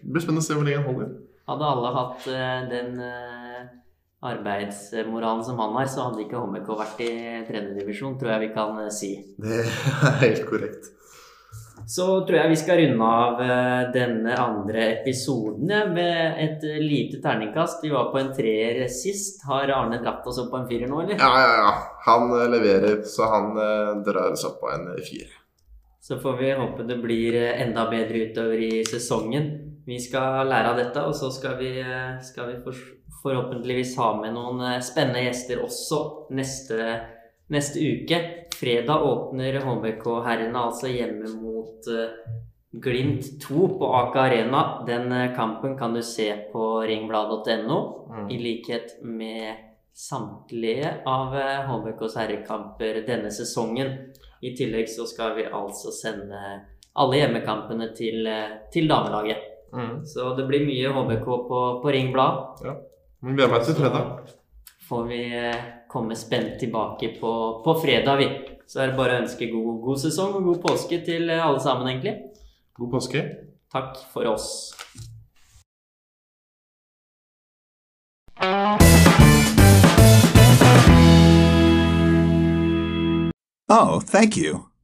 blir 0.03 0.25
spennende 0.25 0.43
å 0.43 0.49
se 0.49 0.57
hvor 0.57 0.67
lenge 0.67 0.83
han 0.83 0.91
holder. 0.91 1.15
Hadde 1.45 1.71
alle 1.71 1.89
hatt 1.93 2.27
eh, 2.33 2.61
den 2.71 3.01
eh, 3.05 3.34
arbeidsmoralen 4.25 5.43
som 5.43 5.59
han 5.59 5.77
har, 5.77 5.87
så 5.89 6.09
hadde 6.09 6.25
ikke 6.25 6.41
HMK 6.41 6.69
vært 6.79 7.01
i 7.05 7.13
tredjedivisjon, 7.47 8.17
tror 8.19 8.35
jeg 8.35 8.45
vi 8.47 8.51
kan 8.55 8.83
eh, 8.83 8.91
si. 8.93 9.13
Det 9.41 9.61
er 9.63 10.19
helt 10.23 10.45
korrekt. 10.49 10.91
Så 11.85 12.05
tror 12.25 12.39
jeg 12.39 12.49
vi 12.49 12.57
skal 12.57 12.79
runde 12.81 13.07
av 13.07 13.41
eh, 13.43 13.81
denne 13.93 14.37
andre 14.41 14.85
episoden 14.95 15.69
med 15.93 16.39
et 16.41 16.63
lite 16.81 17.19
terningkast. 17.21 17.83
Vi 17.83 17.93
var 17.93 18.09
på 18.13 18.21
en 18.21 18.31
treer 18.33 18.81
sist. 18.89 19.43
Har 19.45 19.69
Arne 19.75 19.99
dratt 20.01 20.25
oss 20.25 20.39
opp 20.41 20.49
på 20.53 20.61
en 20.61 20.69
firer 20.69 20.89
nå, 20.89 21.03
eller? 21.03 21.19
Ja, 21.21 21.31
ja, 21.43 21.53
ja. 21.61 21.73
Han 22.07 22.33
eh, 22.39 22.47
leverer, 22.55 23.03
så 23.05 23.29
han 23.29 23.53
drar 24.07 24.33
oss 24.33 24.47
opp 24.49 24.61
på 24.63 24.71
en 24.73 24.89
fire. 25.05 25.29
Så 26.05 26.19
får 26.21 26.35
vi 26.37 26.51
håpe 26.53 26.83
det 26.85 26.99
blir 27.01 27.37
enda 27.51 27.87
bedre 27.89 28.27
utover 28.29 28.59
i 28.61 28.83
sesongen. 28.85 29.47
Vi 29.85 29.97
skal 30.01 30.45
lære 30.49 30.73
av 30.73 30.79
dette, 30.81 31.01
og 31.05 31.13
så 31.17 31.31
skal 31.33 31.57
vi, 31.61 31.71
skal 32.25 32.49
vi 32.49 32.59
forhåpentligvis 33.25 33.97
ha 33.97 34.11
med 34.21 34.35
noen 34.37 34.61
eh, 34.69 34.79
spennende 34.85 35.25
gjester 35.25 35.63
også 35.65 36.01
neste, 36.37 36.89
neste 37.51 37.81
uke. 37.81 38.19
Fredag 38.55 39.03
åpner 39.03 39.57
HBK-herrene 39.65 40.61
altså 40.69 40.87
hjemme 40.93 41.27
mot 41.41 41.89
eh, 41.91 42.13
Glimt 42.75 43.27
2 43.43 43.67
på 43.79 43.89
Aker 44.01 44.19
Arena. 44.27 44.61
Den 44.87 45.11
eh, 45.11 45.33
kampen 45.35 45.77
kan 45.79 45.93
du 45.95 46.01
se 46.03 46.29
på 46.53 46.71
ringblad.no, 46.87 47.79
Mm. 48.15 48.29
i 48.31 48.37
likhet 48.39 48.93
med 49.03 49.55
samtlige 49.91 50.91
av 51.09 51.33
HBKs 51.67 52.15
herrekamper 52.15 53.01
denne 53.07 53.31
sesongen. 53.33 53.89
I 54.45 54.53
tillegg 54.55 54.87
så 54.91 55.03
skal 55.09 55.33
vi 55.35 55.43
altså 55.49 55.91
sende 55.91 56.39
alle 56.95 57.19
hjemmekampene 57.19 57.89
til, 57.97 58.27
til 58.71 58.87
damelaget. 58.87 59.41
Mm. 59.73 60.05
Så 60.07 60.29
det 60.37 60.45
blir 60.47 60.63
mye 60.67 60.93
HBK 60.95 61.25
på, 61.49 61.59
på 61.83 61.91
Ring 61.91 62.13
Blad. 62.15 62.55
Men 63.25 63.39
gleder 63.39 63.55
meg 63.55 63.63
til 63.65 63.73
fredag. 63.73 64.09
Så 64.69 64.83
får 64.85 65.05
vi 65.09 65.19
eh, 65.33 65.61
komme 65.89 66.13
spent 66.13 66.59
tilbake 66.61 67.15
på, 67.17 67.31
på 67.65 67.73
fredag, 67.81 68.19
vi. 68.21 68.27
Så 68.69 68.83
er 68.83 68.91
det 68.91 68.99
bare 68.99 69.15
å 69.15 69.23
ønske 69.23 69.47
god, 69.49 69.79
god 69.81 70.01
sesong 70.03 70.35
og 70.37 70.51
god 70.51 70.59
påske 70.67 70.99
til 71.07 71.33
eh, 71.33 71.41
alle 71.41 71.57
sammen, 71.63 71.89
egentlig. 71.89 72.13
God 72.77 72.93
påske. 72.93 73.25
Takk 73.73 73.97
for 74.13 74.29
oss. 74.29 74.75
Oh, 83.67 83.99
thank 83.99 84.37
you. 84.37 84.74